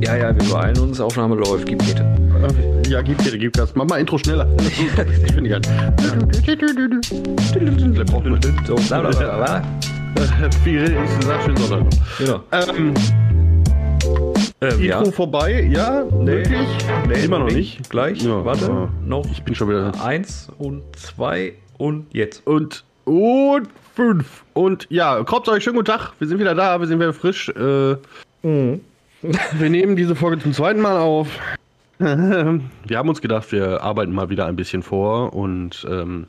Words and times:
Ja, 0.00 0.16
ja, 0.16 0.36
wir 0.36 0.48
beeilen 0.52 0.78
uns. 0.78 1.00
Aufnahme 1.00 1.34
läuft. 1.36 1.66
Gib 1.66 1.78
bitte. 1.78 2.04
Ja, 2.88 3.02
gib 3.02 3.18
dir, 3.18 3.36
gib 3.36 3.52
Gas. 3.54 3.72
Mach 3.74 3.84
mal 3.86 3.98
Intro 3.98 4.18
schneller. 4.18 4.46
Ich 5.26 5.34
bin 5.34 5.44
geil. 5.44 5.60
So, 8.66 8.74
bla, 8.76 9.00
bla, 9.00 9.10
bla, 9.10 9.36
bla. 9.36 9.62
Viel, 10.64 10.96
ich 11.04 11.24
sag 11.26 11.42
schön 11.44 11.56
Sonntag 11.56 11.80
noch. 11.84 12.18
Genau. 12.18 12.40
Ähm, 12.52 12.94
Ähm, 14.60 14.70
Intro 14.70 14.84
ja. 14.84 15.04
vorbei, 15.12 15.68
ja, 15.70 16.04
möglich. 16.20 16.66
Nee, 17.06 17.24
Immer 17.24 17.38
noch 17.40 17.50
nicht. 17.50 17.88
Gleich. 17.90 18.22
Ja, 18.22 18.44
Warte. 18.44 18.64
ja. 18.66 18.88
Noch 19.06 19.24
Ich 19.30 19.42
bin 19.44 19.54
schon 19.54 19.68
wieder. 19.68 19.92
eins 20.04 20.48
und 20.58 20.82
zwei 20.96 21.52
und 21.76 22.06
jetzt. 22.12 22.44
Und, 22.46 22.84
und 23.04 23.68
fünf. 23.94 24.44
Und 24.54 24.86
ja, 24.90 25.22
kommt 25.24 25.48
euch 25.48 25.62
schönen 25.62 25.76
guten 25.76 25.86
Tag. 25.86 26.12
Wir 26.18 26.26
sind 26.26 26.38
wieder 26.40 26.54
da, 26.54 26.80
wir 26.80 26.86
sind 26.88 26.98
wieder 26.98 27.12
frisch. 27.12 27.48
Äh, 27.50 27.96
wir 29.52 29.70
nehmen 29.70 29.96
diese 29.96 30.14
Folge 30.16 30.42
zum 30.42 30.52
zweiten 30.52 30.80
Mal 30.80 30.98
auf. 30.98 31.28
Wir 31.98 32.96
haben 32.96 33.08
uns 33.08 33.20
gedacht, 33.20 33.50
wir 33.50 33.82
arbeiten 33.82 34.12
mal 34.12 34.30
wieder 34.30 34.46
ein 34.46 34.54
bisschen 34.54 34.84
vor 34.84 35.32
und 35.34 35.84
ähm, 35.90 36.28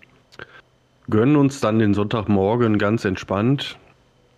gönnen 1.12 1.35
uns 1.35 1.59
dann 1.59 1.77
den 1.77 1.93
Sonntagmorgen 1.93 2.79
ganz 2.79 3.05
entspannt. 3.05 3.77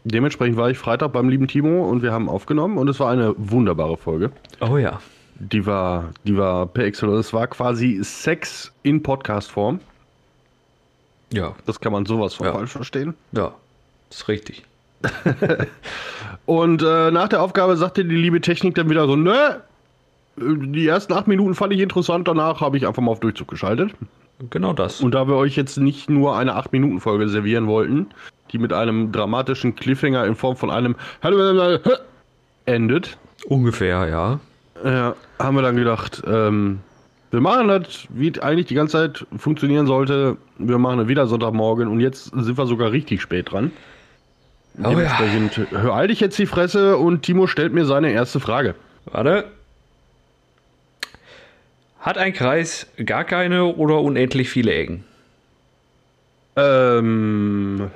Dementsprechend 0.04 0.58
war 0.58 0.70
ich 0.70 0.78
Freitag 0.78 1.14
beim 1.14 1.30
lieben 1.30 1.48
Timo 1.48 1.88
und 1.88 2.02
wir 2.02 2.12
haben 2.12 2.28
aufgenommen 2.28 2.78
und 2.78 2.90
es 2.90 3.00
war 3.00 3.10
eine 3.12 3.34
wunderbare 3.38 3.96
Folge. 3.96 4.32
Oh 4.60 4.76
ja. 4.78 5.00
Die 5.40 5.66
war, 5.66 6.10
die 6.26 6.36
war 6.36 6.66
per 6.66 6.84
Excellence. 6.84 7.28
Es 7.28 7.34
war 7.34 7.48
quasi 7.48 8.00
Sex 8.04 8.74
in 8.84 9.02
Podcast-Form. 9.02 9.80
Ja. 11.32 11.56
Das 11.66 11.80
kann 11.80 11.94
man 11.94 12.06
sowas 12.06 12.34
von 12.34 12.48
Ja. 12.48 12.52
falsch 12.52 12.72
verstehen. 12.72 13.14
Ja. 13.32 13.54
Ist 14.10 14.28
richtig. 14.28 14.66
Und 16.46 16.84
äh, 16.84 17.12
nach 17.12 17.28
der 17.30 17.42
Aufgabe 17.42 17.78
sagte 17.78 18.04
die 18.04 18.16
liebe 18.16 18.42
Technik 18.42 18.76
dann 18.76 18.90
wieder 18.90 19.06
so, 19.08 19.16
ne, 19.16 19.62
die 20.38 20.88
ersten 20.88 21.14
acht 21.14 21.28
Minuten 21.28 21.56
fand 21.56 21.74
ich 21.74 21.80
interessant, 21.80 22.28
danach 22.28 22.62
habe 22.62 22.78
ich 22.78 22.88
einfach 22.88 23.02
mal 23.02 23.12
auf 23.12 23.20
Durchzug 23.20 23.48
geschaltet. 23.48 23.94
Genau 24.50 24.74
das. 24.74 25.02
Und 25.02 25.14
da 25.14 25.28
wir 25.28 25.36
euch 25.36 25.56
jetzt 25.56 25.78
nicht 25.78 26.10
nur 26.10 26.36
eine 26.36 26.56
acht 26.56 26.72
Minuten 26.72 27.00
Folge 27.00 27.28
servieren 27.30 27.68
wollten, 27.68 28.08
die 28.52 28.58
mit 28.58 28.74
einem 28.74 29.12
dramatischen 29.12 29.76
Cliffhanger 29.76 30.26
in 30.26 30.36
Form 30.36 30.56
von 30.56 30.72
einem 30.72 30.96
endet, 32.66 33.18
Ungefähr, 33.46 34.08
ja. 34.08 34.40
äh, 34.84 35.14
haben 35.40 35.56
wir 35.56 35.62
dann 35.62 35.76
gedacht, 35.76 36.22
ähm, 36.28 36.80
wir 37.32 37.42
machen 37.42 37.70
das, 37.70 38.08
wie 38.10 38.30
es 38.30 38.40
eigentlich 38.40 38.68
die 38.68 38.76
ganze 38.76 38.98
Zeit 38.98 39.26
funktionieren 39.38 39.88
sollte. 39.88 40.38
Wir 40.58 40.78
machen 40.78 41.00
es 41.00 41.08
wieder 41.08 41.28
Sonntagmorgen 41.28 41.88
und 41.88 42.02
jetzt 42.02 42.26
sind 42.26 42.58
wir 42.58 42.66
sogar 42.66 42.92
richtig 42.92 43.22
spät 43.22 43.52
dran. 43.52 43.72
Oh 44.78 45.00
ja. 45.00 45.20
Hör 45.72 45.94
all 45.94 46.08
dich 46.08 46.20
jetzt 46.20 46.38
die 46.40 46.46
Fresse 46.46 46.98
und 46.98 47.24
Timo 47.24 47.48
stellt 47.48 47.74
mir 47.74 47.86
seine 47.86 48.12
erste 48.12 48.40
Frage. 48.40 48.76
Warte. 49.06 49.46
Hat 52.00 52.18
ein 52.18 52.34
Kreis 52.34 52.88
gar 53.06 53.24
keine 53.24 53.66
oder 53.66 54.02
unendlich 54.02 54.50
viele 54.50 54.74
Ecken? 54.74 55.04
Ähm, 56.56 57.92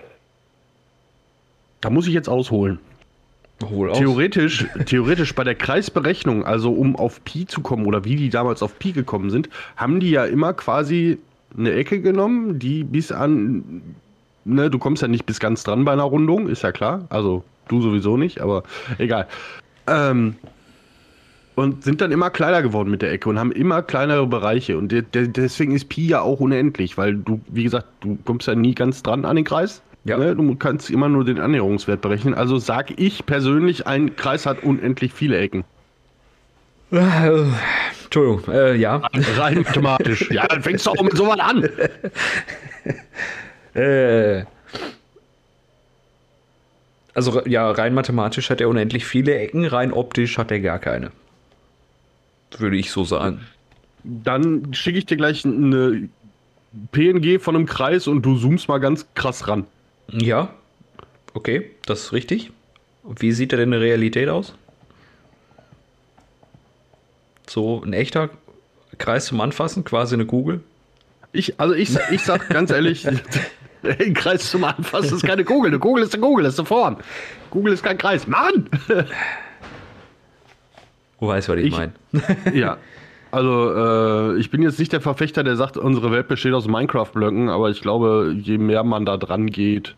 da 1.82 1.90
muss 1.90 2.08
ich 2.08 2.14
jetzt 2.14 2.30
ausholen. 2.30 2.80
Hol 3.64 3.90
aus. 3.90 3.98
Theoretisch, 3.98 4.66
theoretisch 4.86 5.34
bei 5.34 5.44
der 5.44 5.56
Kreisberechnung, 5.56 6.46
also 6.46 6.72
um 6.72 6.96
auf 6.96 7.24
Pi 7.24 7.46
zu 7.46 7.62
kommen 7.62 7.86
oder 7.86 8.04
wie 8.04 8.16
die 8.16 8.30
damals 8.30 8.62
auf 8.62 8.78
Pi 8.80 8.92
gekommen 8.92 9.30
sind, 9.30 9.50
haben 9.78 10.00
die 10.00 10.12
ja 10.12 10.26
immer 10.26 10.54
quasi 10.54 11.18
eine 11.58 11.72
Ecke 11.72 12.02
genommen, 12.02 12.60
die 12.60 12.84
bis 12.84 13.12
an, 13.12 13.96
ne, 14.46 14.70
du 14.70 14.80
kommst 14.80 15.02
ja 15.02 15.08
nicht 15.08 15.26
bis 15.26 15.40
ganz 15.40 15.64
dran 15.64 15.84
bei 15.84 15.92
einer 15.92 16.04
Rundung, 16.04 16.48
ist 16.48 16.62
ja 16.62 16.72
klar. 16.72 17.06
Also 17.10 17.44
du 17.68 17.82
sowieso 17.82 18.16
nicht, 18.16 18.40
aber 18.40 18.64
egal. 18.98 19.28
Ähm, 19.88 20.36
und 21.56 21.84
sind 21.84 22.02
dann 22.02 22.12
immer 22.12 22.30
kleiner 22.30 22.62
geworden 22.62 22.90
mit 22.90 23.02
der 23.02 23.12
Ecke 23.12 23.30
und 23.30 23.40
haben 23.40 23.52
immer 23.52 23.82
kleinere 23.82 24.28
Bereiche. 24.28 24.78
Und 24.78 24.92
de 24.92 25.02
de 25.02 25.28
deswegen 25.28 25.74
ist 25.74 25.90
Pi 25.90 26.08
ja 26.08 26.22
auch 26.22 26.40
unendlich, 26.40 26.98
weil 26.98 27.16
du, 27.16 27.42
wie 27.48 27.64
gesagt, 27.64 27.88
du 28.02 28.18
kommst 28.26 28.48
ja 28.48 28.56
nie 28.56 28.76
ganz 28.76 29.04
dran 29.04 29.26
an 29.26 29.36
den 29.36 29.46
Kreis. 29.46 29.82
Ja. 30.04 30.18
Ne? 30.18 30.36
Du 30.36 30.56
kannst 30.56 30.90
immer 30.90 31.10
nur 31.10 31.26
den 31.26 31.40
Annäherungswert 31.40 32.02
berechnen. 32.02 32.34
Also 32.34 32.60
sag 32.60 33.00
ich 33.00 33.26
persönlich, 33.26 33.88
ein 33.88 34.16
Kreis 34.16 34.46
hat 34.46 34.64
unendlich 34.64 35.14
viele 35.14 35.38
Ecken. 35.38 35.64
Entschuldigung, 36.92 38.54
äh, 38.54 38.76
ja. 38.76 39.02
Rein 39.38 39.64
mathematisch. 39.64 40.30
ja, 40.32 40.46
dann 40.48 40.62
fängst 40.62 40.86
du 40.86 40.92
auch 40.92 41.02
mit 41.02 41.18
sowas 41.18 41.40
an. 41.40 41.68
Äh, 43.76 44.46
also 47.14 47.46
ja, 47.46 47.72
rein 47.72 47.94
mathematisch 47.94 48.50
hat 48.50 48.62
er 48.62 48.70
unendlich 48.70 49.06
viele 49.06 49.36
Ecken, 49.38 49.66
rein 49.66 49.94
optisch 49.94 50.38
hat 50.38 50.52
er 50.52 50.60
gar 50.60 50.80
keine. 50.80 51.12
Würde 52.58 52.78
ich 52.78 52.92
so 52.92 53.04
sagen. 53.04 53.42
Dann 54.04 54.74
schicke 54.74 54.98
ich 54.98 55.06
dir 55.06 55.18
gleich 55.18 55.46
eine 55.46 56.10
PNG 56.92 57.40
von 57.40 57.56
einem 57.56 57.66
Kreis 57.66 58.08
und 58.08 58.22
du 58.24 58.38
zoomst 58.38 58.68
mal 58.68 58.80
ganz 58.80 59.08
krass 59.16 59.48
ran. 59.48 59.66
Ja, 60.10 60.54
okay, 61.34 61.72
das 61.86 62.04
ist 62.04 62.14
richtig. 62.14 62.52
Wie 63.04 63.32
sieht 63.32 63.54
er 63.54 63.58
denn 63.58 63.70
in 63.70 63.80
der 63.80 63.82
Realität 63.82 64.30
aus? 64.30 64.54
So 67.48 67.82
ein 67.84 67.94
echter 67.94 68.30
Kreis 68.98 69.26
zum 69.26 69.42
Anfassen, 69.42 69.84
quasi 69.84 70.16
eine 70.16 70.26
Kugel. 70.26 70.62
Ich, 71.32 71.60
also 71.60 71.74
ich, 71.74 71.96
ich 72.12 72.22
sag 72.22 72.50
ganz 72.50 72.72
ehrlich, 72.72 73.08
ein 74.00 74.14
Kreis 74.14 74.50
zum 74.52 74.64
Anfassen 74.64 75.16
ist 75.16 75.24
keine 75.26 75.44
Kugel. 75.44 75.70
Eine 75.72 75.80
Kugel 75.80 76.04
ist 76.04 76.14
eine 76.14 76.22
Kugel, 76.24 76.44
das 76.44 76.54
ist 76.54 76.60
eine 76.60 76.68
Form. 76.68 76.98
Kugel 77.50 77.74
ist 77.74 77.84
kein 77.84 77.98
Kreis. 77.98 78.28
Mann! 78.28 78.70
Du 81.20 81.28
weißt, 81.28 81.50
was 81.50 81.58
ich, 81.58 81.66
Ich- 81.68 81.72
meine. 81.78 81.94
Ja. 82.54 82.78
Also, 83.32 84.34
äh, 84.36 84.40
ich 84.40 84.50
bin 84.50 84.62
jetzt 84.62 84.80
nicht 84.80 84.94
der 84.94 85.02
Verfechter, 85.02 85.44
der 85.44 85.56
sagt, 85.58 85.76
unsere 85.78 86.12
Welt 86.12 86.28
besteht 86.30 86.54
aus 86.54 86.68
Minecraft-Blöcken, 86.68 87.50
aber 87.50 87.70
ich 87.70 87.82
glaube, 87.82 88.34
je 88.40 88.58
mehr 88.58 88.84
man 88.84 89.06
da 89.06 89.18
dran 89.18 89.48
geht, 89.48 89.96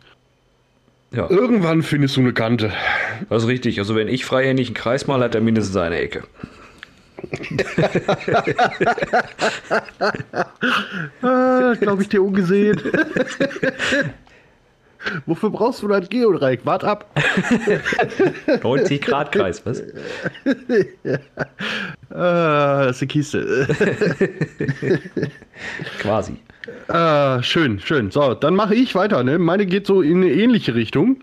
Ja, 1.12 1.30
irgendwann 1.30 1.82
findest 1.82 2.16
du 2.16 2.20
eine 2.20 2.32
Kante. 2.32 2.72
das 3.28 3.44
ist 3.44 3.48
richtig. 3.48 3.78
Also 3.78 3.94
wenn 3.94 4.08
ich 4.08 4.24
freihändig 4.24 4.68
einen 4.68 4.74
Kreis 4.74 5.06
mal, 5.06 5.20
hat 5.20 5.34
er 5.36 5.40
mindestens 5.40 5.76
eine 5.76 5.98
Ecke. 5.98 6.24
Ah, 11.22 11.74
glaube 11.80 12.02
ich 12.02 12.08
dir 12.08 12.22
ungesehen. 12.22 12.80
Wofür 15.26 15.50
brauchst 15.50 15.82
du 15.82 15.88
das 15.88 16.08
Geodreieck? 16.08 16.64
Wart 16.64 16.84
ab. 16.84 17.06
90 18.62 19.00
Grad 19.00 19.32
Kreis, 19.32 19.64
was? 19.64 19.82
Ah, 22.10 22.84
das 22.86 22.96
ist 22.96 23.02
eine 23.02 23.08
Kiste. 23.08 23.66
Quasi. 26.00 26.36
Ah, 26.88 27.42
schön, 27.42 27.80
schön. 27.80 28.10
So, 28.10 28.34
dann 28.34 28.54
mache 28.54 28.74
ich 28.74 28.94
weiter. 28.94 29.22
Ne? 29.22 29.38
Meine 29.38 29.66
geht 29.66 29.86
so 29.86 30.02
in 30.02 30.22
eine 30.22 30.32
ähnliche 30.32 30.74
Richtung. 30.74 31.20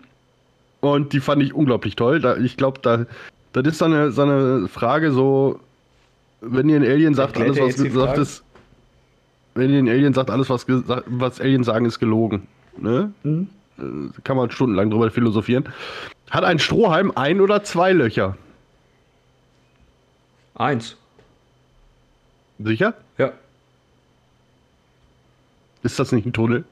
Und 0.80 1.12
die 1.12 1.20
fand 1.20 1.42
ich 1.42 1.54
unglaublich 1.54 1.96
toll. 1.96 2.20
Da, 2.20 2.36
ich 2.36 2.56
glaube, 2.56 2.80
da, 2.82 3.06
das 3.52 3.66
ist 3.66 3.78
so 3.78 3.86
eine, 3.86 4.10
so 4.12 4.22
eine 4.22 4.68
Frage, 4.68 5.12
so, 5.12 5.60
wenn 6.40 6.68
ihr 6.68 6.76
ein 6.76 6.84
Alien 6.84 7.14
sagt, 7.14 7.36
alles, 7.38 7.58
was 7.58 7.76
gesagt 7.76 8.18
ist, 8.18 8.44
wenn 9.54 9.70
ihr 9.70 9.78
ein 9.78 9.88
Alien 9.88 10.14
sagt, 10.14 10.30
alles, 10.30 10.50
was, 10.50 10.66
was 10.68 11.40
Aliens 11.40 11.66
sagen, 11.66 11.86
ist 11.86 11.98
gelogen. 11.98 12.46
Ne? 12.76 13.12
Mhm. 13.22 13.48
Äh, 13.78 14.20
Kann 14.22 14.36
man 14.36 14.50
stundenlang 14.50 14.90
drüber 14.90 15.10
philosophieren. 15.10 15.68
Hat 16.30 16.44
ein 16.44 16.58
Strohhalm 16.58 17.12
ein 17.14 17.40
oder 17.40 17.62
zwei 17.64 17.92
Löcher? 17.92 18.36
Eins. 20.54 20.96
Sicher? 22.58 22.94
Ja. 23.18 23.32
Ist 25.82 25.98
das 25.98 26.12
nicht 26.12 26.26
ein 26.26 26.32
Tunnel? 26.32 26.64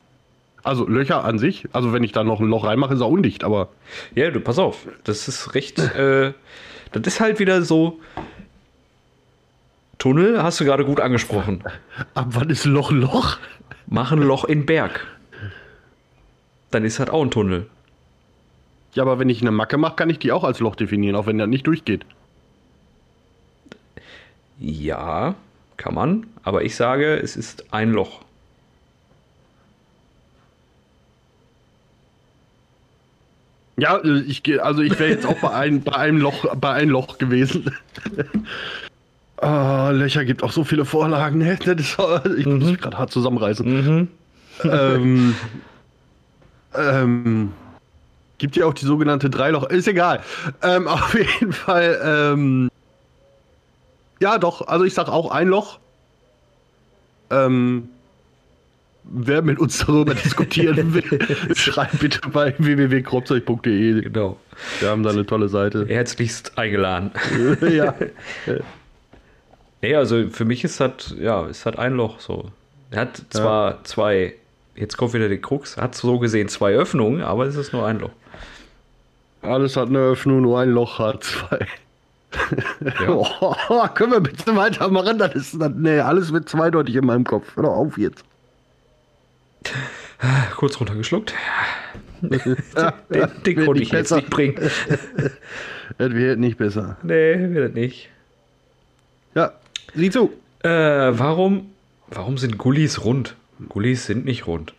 Also 0.62 0.88
Löcher 0.88 1.24
an 1.24 1.38
sich, 1.38 1.66
also 1.72 1.92
wenn 1.92 2.02
ich 2.02 2.12
da 2.12 2.24
noch 2.24 2.40
ein 2.40 2.46
Loch 2.46 2.64
reinmache, 2.64 2.94
ist 2.94 3.00
er 3.00 3.08
undicht, 3.08 3.44
aber 3.44 3.68
Ja, 4.14 4.30
du, 4.30 4.40
pass 4.40 4.58
auf. 4.58 4.88
Das 5.04 5.28
ist 5.28 5.54
recht. 5.54 5.78
Äh, 5.78 6.32
das 6.92 7.06
ist 7.06 7.20
halt 7.20 7.38
wieder 7.38 7.62
so. 7.62 8.00
Tunnel 10.04 10.42
hast 10.42 10.60
du 10.60 10.66
gerade 10.66 10.84
gut 10.84 11.00
angesprochen. 11.00 11.64
ab 12.12 12.26
wann 12.32 12.50
ist 12.50 12.66
Loch 12.66 12.90
ein 12.90 13.00
Loch? 13.00 13.38
Mach 13.86 14.12
ein 14.12 14.18
Loch 14.18 14.44
in 14.44 14.66
Berg. 14.66 15.06
Dann 16.70 16.84
ist 16.84 16.98
halt 16.98 17.08
auch 17.08 17.22
ein 17.22 17.30
Tunnel. 17.30 17.70
Ja, 18.92 19.04
aber 19.04 19.18
wenn 19.18 19.30
ich 19.30 19.40
eine 19.40 19.50
Macke 19.50 19.78
mache, 19.78 19.96
kann 19.96 20.10
ich 20.10 20.18
die 20.18 20.30
auch 20.30 20.44
als 20.44 20.60
Loch 20.60 20.76
definieren, 20.76 21.16
auch 21.16 21.24
wenn 21.24 21.38
das 21.38 21.48
nicht 21.48 21.66
durchgeht. 21.66 22.04
Ja, 24.58 25.36
kann 25.78 25.94
man. 25.94 26.26
Aber 26.42 26.64
ich 26.64 26.76
sage, 26.76 27.16
es 27.16 27.34
ist 27.34 27.72
ein 27.72 27.90
Loch. 27.92 28.20
Ja, 33.78 34.04
ich 34.04 34.42
gehe, 34.42 34.62
also 34.62 34.82
ich 34.82 34.98
wäre 34.98 35.08
jetzt 35.08 35.24
auch 35.24 35.38
bei 35.38 35.54
einem, 35.54 35.80
bei 35.82 35.96
einem 35.96 36.18
Loch, 36.18 36.54
bei 36.56 36.74
einem 36.74 36.90
Loch 36.90 37.16
gewesen. 37.16 37.74
Ah, 39.38 39.90
Löcher 39.90 40.24
gibt 40.24 40.42
auch 40.42 40.52
so 40.52 40.64
viele 40.64 40.84
Vorlagen. 40.84 41.38
ne? 41.38 41.58
Ist, 41.64 41.98
ich 42.38 42.46
muss 42.46 42.70
mich 42.70 42.80
gerade 42.80 42.96
hart 42.98 43.10
zusammenreißen. 43.10 44.08
ähm, 44.64 45.34
ähm, 46.74 47.52
gibt 48.38 48.56
ja 48.56 48.66
auch 48.66 48.74
die 48.74 48.84
sogenannte 48.86 49.30
Dreiloch. 49.30 49.64
Ist 49.64 49.88
egal. 49.88 50.20
Ähm, 50.62 50.86
auf 50.88 51.14
jeden 51.14 51.52
Fall. 51.52 52.00
Ähm, 52.04 52.70
Ja, 54.20 54.38
doch. 54.38 54.66
Also 54.68 54.84
ich 54.84 54.94
sag 54.94 55.08
auch 55.08 55.30
ein 55.30 55.48
Loch. 55.48 55.78
Ähm, 57.30 57.88
wer 59.04 59.42
mit 59.42 59.58
uns 59.58 59.78
darüber 59.78 60.14
diskutieren 60.14 60.94
will, 60.94 61.54
schreibt 61.56 61.98
bitte 61.98 62.20
bei 62.28 62.54
www.kropzeug.de. 62.58 64.02
Genau. 64.02 64.38
Wir 64.80 64.90
haben 64.90 65.02
da 65.02 65.10
eine 65.10 65.26
tolle 65.26 65.48
Seite. 65.48 65.86
Herzlichst 65.88 66.56
eingeladen. 66.56 67.10
ja. 67.68 67.94
Nee, 69.84 69.96
also 69.96 70.30
für 70.30 70.46
mich 70.46 70.64
ist 70.64 70.80
das, 70.80 71.14
ja, 71.20 71.46
ist 71.46 71.66
das 71.66 71.76
ein 71.76 71.92
Loch 71.92 72.18
so. 72.18 72.50
Er 72.90 73.02
hat 73.02 73.20
zwar 73.28 73.84
zwei, 73.84 74.34
jetzt 74.74 74.96
kommt 74.96 75.12
wieder 75.12 75.28
die 75.28 75.36
Krux, 75.36 75.76
hat 75.76 75.94
so 75.94 76.18
gesehen 76.18 76.48
zwei 76.48 76.72
Öffnungen, 76.72 77.20
aber 77.20 77.44
es 77.44 77.54
ist 77.54 77.74
nur 77.74 77.86
ein 77.86 77.98
Loch. 77.98 78.12
Alles 79.42 79.76
hat 79.76 79.90
eine 79.90 79.98
Öffnung, 79.98 80.40
nur 80.40 80.58
ein 80.58 80.70
Loch 80.70 80.98
hat 80.98 81.24
zwei. 81.24 81.66
Ja. 82.80 83.08
Oh, 83.68 83.86
können 83.94 84.12
wir 84.12 84.20
bitte 84.20 84.56
weitermachen? 84.56 85.18
Das 85.18 85.34
ist, 85.34 85.60
das, 85.60 85.70
nee, 85.76 86.00
alles 86.00 86.32
wird 86.32 86.48
zweideutig 86.48 86.96
in 86.96 87.04
meinem 87.04 87.24
Kopf. 87.24 87.54
Hör 87.54 87.64
doch 87.64 87.76
auf 87.76 87.98
jetzt. 87.98 88.24
Kurz 90.56 90.80
runtergeschluckt. 90.80 91.34
Den, 92.22 92.40
Ja, 92.74 92.94
den, 93.12 93.30
den 93.44 93.56
konnte 93.56 93.80
nicht 93.80 93.82
ich 93.82 93.92
jetzt 93.92 94.08
besser. 94.08 94.16
nicht 94.16 94.30
bringen. 94.30 94.56
Das 95.98 96.10
wird 96.10 96.38
nicht 96.38 96.56
besser. 96.56 96.96
Nee, 97.02 97.36
wird 97.54 97.74
nicht. 97.74 98.08
Ja, 99.34 99.52
sieh 99.94 100.10
zu. 100.10 100.30
Äh, 100.62 100.68
warum, 100.70 101.66
warum 102.08 102.38
sind 102.38 102.58
Gullis 102.58 103.04
rund? 103.04 103.36
Gullis 103.68 104.06
sind 104.06 104.24
nicht 104.24 104.46
rund. 104.46 104.74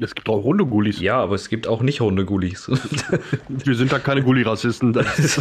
Es 0.00 0.14
gibt 0.14 0.28
auch 0.30 0.44
runde 0.44 0.64
Gullis. 0.64 0.98
Ja, 1.00 1.18
aber 1.18 1.34
es 1.34 1.50
gibt 1.50 1.66
auch 1.66 1.82
nicht 1.82 2.00
runde 2.00 2.24
Gullis. 2.24 2.70
Wir 3.48 3.74
sind 3.74 3.92
da 3.92 3.98
keine 3.98 4.22
Gulli-Rassisten. 4.22 4.94
Das 4.94 5.18
ist, 5.18 5.38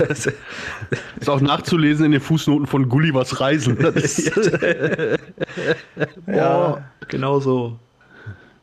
ist 1.19 1.29
auch 1.29 1.39
nachzulesen 1.39 2.05
in 2.07 2.11
den 2.11 2.19
Fußnoten 2.21 2.67
von 2.67 2.89
Gulli 2.89 3.13
was 3.13 3.39
reisen. 3.39 3.77
Das 3.79 3.95
ist, 3.95 4.51
ja, 6.27 6.83
genau 7.07 7.39
so. 7.39 7.79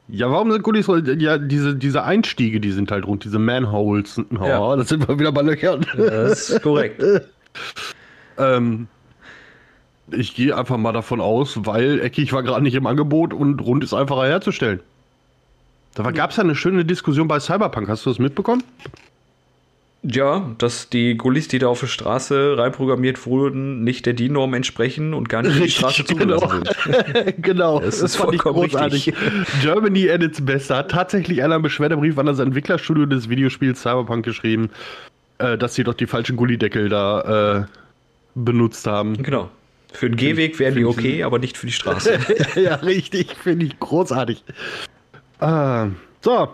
ja, 0.08 0.30
warum 0.30 0.52
sind 0.52 0.62
Gullis 0.62 0.86
rund? 0.86 1.08
Ja, 1.20 1.38
diese, 1.38 1.74
diese 1.74 2.02
Einstiege, 2.04 2.60
die 2.60 2.72
sind 2.72 2.90
halt 2.90 3.06
rund, 3.06 3.24
diese 3.24 3.38
Manholes. 3.38 4.18
Oh, 4.18 4.44
Ja. 4.44 4.76
das 4.76 4.88
sind 4.90 5.08
wir 5.08 5.18
wieder 5.18 5.32
bei 5.32 5.42
Löchern. 5.42 5.86
Das 5.96 6.50
ist 6.50 6.62
korrekt. 6.62 7.02
Ähm, 8.38 8.86
ich 10.12 10.34
gehe 10.34 10.56
einfach 10.56 10.76
mal 10.76 10.92
davon 10.92 11.20
aus, 11.20 11.66
weil 11.66 12.00
eckig 12.00 12.32
war 12.32 12.42
gerade 12.42 12.62
nicht 12.62 12.74
im 12.74 12.86
Angebot 12.86 13.32
und 13.34 13.60
rund 13.60 13.84
ist 13.84 13.94
einfacher 13.94 14.26
herzustellen. 14.26 14.80
Da 15.94 16.10
gab 16.12 16.30
es 16.30 16.36
ja 16.36 16.44
eine 16.44 16.54
schöne 16.54 16.84
Diskussion 16.84 17.28
bei 17.28 17.40
Cyberpunk. 17.40 17.88
Hast 17.88 18.06
du 18.06 18.10
das 18.10 18.18
mitbekommen? 18.18 18.62
Ja, 20.02 20.50
dass 20.56 20.88
die 20.88 21.14
Gullis, 21.14 21.48
die 21.48 21.58
da 21.58 21.66
auf 21.66 21.80
der 21.80 21.86
Straße 21.86 22.54
reinprogrammiert 22.56 23.26
wurden, 23.26 23.84
nicht 23.84 24.06
der 24.06 24.14
DIN-Norm 24.14 24.54
entsprechen 24.54 25.12
und 25.12 25.28
gar 25.28 25.42
nicht 25.42 25.52
für 25.56 25.62
die 25.62 25.70
Straße 25.70 26.06
zugelassen 26.06 26.64
sind. 26.64 27.42
genau, 27.42 27.80
Das 27.80 28.00
ist 28.00 28.16
vollkommen 28.16 28.60
richtig. 28.60 29.12
Germany 29.60 30.08
at 30.08 30.22
its 30.22 30.42
best. 30.42 30.70
Da 30.70 30.78
hat 30.78 30.90
tatsächlich 30.90 31.42
einer 31.42 31.56
einen 31.56 31.62
Beschwerdebrief 31.62 32.16
an 32.16 32.24
das 32.24 32.38
Entwicklerstudio 32.38 33.04
des 33.04 33.28
Videospiels 33.28 33.82
Cyberpunk 33.82 34.24
geschrieben, 34.24 34.70
äh, 35.36 35.58
dass 35.58 35.74
sie 35.74 35.84
doch 35.84 35.94
die 35.94 36.06
falschen 36.06 36.36
Gullideckel 36.36 36.88
da 36.88 37.58
äh, 37.58 37.64
benutzt 38.34 38.86
haben. 38.86 39.22
Genau. 39.22 39.50
Für 39.92 40.08
den 40.08 40.16
Gehweg 40.16 40.58
wären 40.58 40.74
die 40.74 40.84
okay, 40.84 41.22
aber 41.24 41.38
nicht 41.38 41.56
für 41.56 41.66
die 41.66 41.72
Straße. 41.72 42.18
ja, 42.56 42.76
richtig, 42.76 43.34
finde 43.36 43.66
ich 43.66 43.78
großartig. 43.78 44.44
Ah, 45.40 45.88
so. 46.20 46.48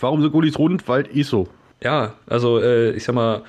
Warum 0.00 0.22
sind 0.22 0.32
Gullis 0.32 0.58
rund? 0.58 0.88
Weil 0.88 1.06
ISO. 1.14 1.48
Ja, 1.82 2.14
also 2.26 2.60
äh, 2.60 2.90
ich 2.92 3.04
sag 3.04 3.14
mal, 3.14 3.42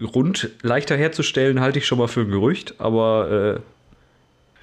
rund 0.00 0.50
leichter 0.62 0.96
herzustellen 0.96 1.60
halte 1.60 1.78
ich 1.78 1.86
schon 1.86 1.98
mal 1.98 2.08
für 2.08 2.20
ein 2.20 2.30
Gerücht, 2.30 2.74
aber 2.78 3.60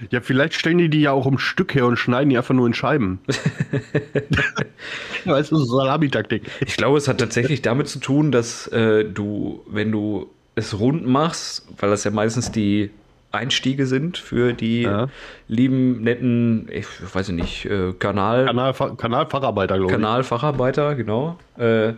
äh, 0.00 0.06
Ja, 0.10 0.20
vielleicht 0.20 0.54
stellen 0.54 0.78
die 0.78 0.88
die 0.88 1.02
ja 1.02 1.12
auch 1.12 1.26
im 1.26 1.38
Stück 1.38 1.74
her 1.74 1.86
und 1.86 1.96
schneiden 1.96 2.30
die 2.30 2.36
einfach 2.36 2.54
nur 2.54 2.66
in 2.66 2.74
Scheiben. 2.74 3.20
weißt 5.24 5.52
du, 5.52 5.56
so 5.56 5.76
Salami-Taktik. 5.78 6.42
ich 6.66 6.76
glaube, 6.76 6.98
es 6.98 7.06
hat 7.06 7.18
tatsächlich 7.18 7.62
damit 7.62 7.88
zu 7.88 8.00
tun, 8.00 8.32
dass 8.32 8.66
äh, 8.68 9.04
du, 9.04 9.62
wenn 9.68 9.92
du 9.92 10.28
es 10.54 10.78
rund 10.78 11.06
machst, 11.06 11.66
weil 11.78 11.90
das 11.90 12.04
ja 12.04 12.10
meistens 12.10 12.50
die 12.50 12.90
Einstiege 13.32 13.86
sind 13.86 14.18
für 14.18 14.52
die 14.52 14.82
Ja. 14.82 15.08
lieben, 15.48 16.02
netten, 16.02 16.68
ich 16.70 16.86
weiß 17.12 17.28
nicht, 17.30 17.64
äh, 17.66 17.92
Kanal, 17.98 18.46
Kanal, 18.46 18.74
Kanalfacharbeiter, 18.96 19.76
glaube 19.76 19.92
ich. 19.92 19.98
Kanalfacharbeiter, 19.98 20.94
genau, 20.94 21.38
äh, 21.58 21.92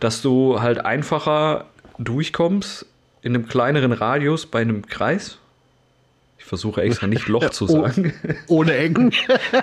dass 0.00 0.22
du 0.22 0.60
halt 0.60 0.84
einfacher 0.84 1.66
durchkommst 1.98 2.86
in 3.22 3.34
einem 3.34 3.46
kleineren 3.48 3.92
Radius 3.92 4.46
bei 4.46 4.60
einem 4.60 4.86
Kreis. 4.86 5.38
Ich 6.38 6.44
versuche 6.44 6.82
extra 6.82 7.06
nicht 7.06 7.26
Loch 7.28 7.50
zu 7.50 7.64
Oh. 7.68 7.82
sagen, 7.82 8.12
Ohne 8.48 8.74
Ecken. 8.76 9.12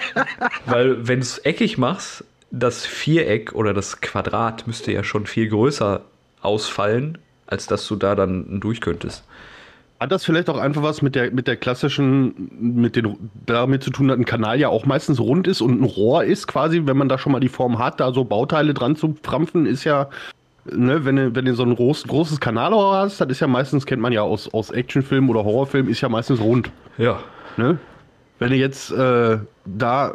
weil 0.66 1.08
wenn 1.08 1.20
du 1.20 1.24
es 1.24 1.38
eckig 1.40 1.78
machst, 1.78 2.24
das 2.50 2.86
Viereck 2.86 3.54
oder 3.54 3.74
das 3.74 4.02
Quadrat 4.02 4.68
müsste 4.68 4.92
ja 4.92 5.04
schon 5.04 5.26
viel 5.26 5.48
größer 5.48 6.02
ausfallen, 6.42 7.18
als 7.48 7.68
dass 7.68 7.88
du 7.88 7.96
da 7.96 8.16
dann 8.16 8.60
durch 8.60 8.82
könntest. 8.82 9.24
Hat 10.02 10.12
das 10.12 10.26
vielleicht 10.26 10.50
auch 10.50 10.58
einfach 10.58 10.82
was 10.82 11.02
mit 11.02 11.16
der, 11.16 11.32
mit 11.32 11.48
der 11.48 11.56
klassischen, 11.56 12.50
mit 12.60 12.96
den, 12.96 13.30
damit 13.46 13.84
zu 13.84 13.92
tun, 13.92 14.08
dass 14.08 14.18
ein 14.18 14.26
Kanal 14.26 14.60
ja 14.60 14.68
auch 14.68 14.86
meistens 14.86 15.20
rund 15.20 15.48
ist 15.48 15.62
und 15.62 15.80
ein 15.80 15.86
Rohr 15.86 16.24
ist 16.24 16.48
quasi, 16.48 16.82
wenn 16.86 16.98
man 16.98 17.08
da 17.08 17.18
schon 17.18 17.32
mal 17.32 17.40
die 17.40 17.50
Form 17.50 17.78
hat, 17.78 18.00
da 18.00 18.12
so 18.12 18.24
Bauteile 18.24 18.74
dran 18.74 18.96
zu 18.96 19.16
frampfen, 19.22 19.66
ist 19.66 19.84
ja, 19.84 20.10
ne, 20.66 21.06
wenn 21.06 21.16
du, 21.16 21.36
wenn 21.36 21.46
du 21.46 21.54
so 21.54 21.64
ein 21.64 21.76
groß, 21.76 22.08
großes 22.08 22.40
Kanalrohr 22.40 22.96
hast, 22.96 23.22
das 23.22 23.30
ist 23.30 23.40
ja 23.42 23.48
meistens, 23.48 23.86
kennt 23.86 24.02
man 24.02 24.12
ja 24.12 24.24
aus, 24.24 24.52
aus 24.54 24.72
Actionfilmen 24.72 25.30
oder 25.30 25.46
Horrorfilmen, 25.46 25.92
ist 25.92 26.02
ja 26.02 26.10
meistens 26.10 26.42
rund. 26.42 26.72
Ja, 26.98 27.20
Ne? 27.58 27.78
Wenn 28.40 28.50
du 28.50 28.56
jetzt 28.56 28.92
äh, 28.92 29.38
da 29.66 30.14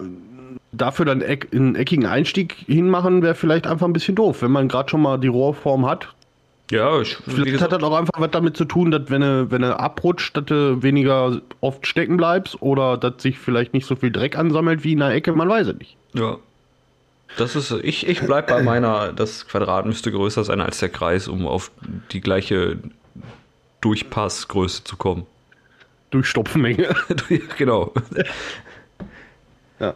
dafür 0.72 1.04
dann 1.04 1.22
einen 1.22 1.74
eckigen 1.74 2.06
Einstieg 2.06 2.54
hinmachen, 2.66 3.22
wäre 3.22 3.34
vielleicht 3.34 3.66
einfach 3.66 3.86
ein 3.86 3.92
bisschen 3.92 4.14
doof, 4.14 4.42
wenn 4.42 4.50
man 4.50 4.68
gerade 4.68 4.90
schon 4.90 5.00
mal 5.00 5.18
die 5.18 5.28
Rohrform 5.28 5.86
hat. 5.86 6.14
Ja, 6.70 7.00
ich, 7.00 7.16
Vielleicht 7.24 7.60
hat 7.60 7.70
das 7.70 7.82
auch 7.82 7.96
einfach 7.96 8.18
was 8.18 8.30
damit 8.32 8.56
zu 8.56 8.64
tun, 8.64 8.90
dass 8.90 9.08
wenn 9.08 9.20
du, 9.20 9.50
wenn 9.50 9.62
abrutscht, 9.62 10.36
dass 10.36 10.46
du 10.46 10.82
weniger 10.82 11.40
oft 11.60 11.86
stecken 11.86 12.16
bleibst 12.16 12.60
oder 12.60 12.96
dass 12.96 13.22
sich 13.22 13.38
vielleicht 13.38 13.72
nicht 13.72 13.86
so 13.86 13.94
viel 13.94 14.10
Dreck 14.10 14.36
ansammelt 14.36 14.82
wie 14.82 14.92
in 14.92 14.98
der 14.98 15.10
Ecke, 15.10 15.32
man 15.32 15.48
weiß 15.48 15.68
es 15.68 15.78
nicht. 15.78 15.96
Ja. 16.14 16.38
Das 17.36 17.54
ist, 17.54 17.70
ich, 17.70 18.08
ich 18.08 18.20
bleib 18.20 18.48
bei 18.48 18.62
meiner, 18.64 19.12
das 19.12 19.46
Quadrat 19.46 19.86
müsste 19.86 20.10
größer 20.10 20.42
sein 20.42 20.60
als 20.60 20.78
der 20.78 20.88
Kreis, 20.88 21.28
um 21.28 21.46
auf 21.46 21.70
die 22.10 22.20
gleiche 22.20 22.78
Durchpassgröße 23.80 24.82
zu 24.84 24.96
kommen. 24.96 25.26
Durch 26.10 26.26
Stopfmenge. 26.26 26.94
genau. 27.58 27.92
ja. 29.78 29.94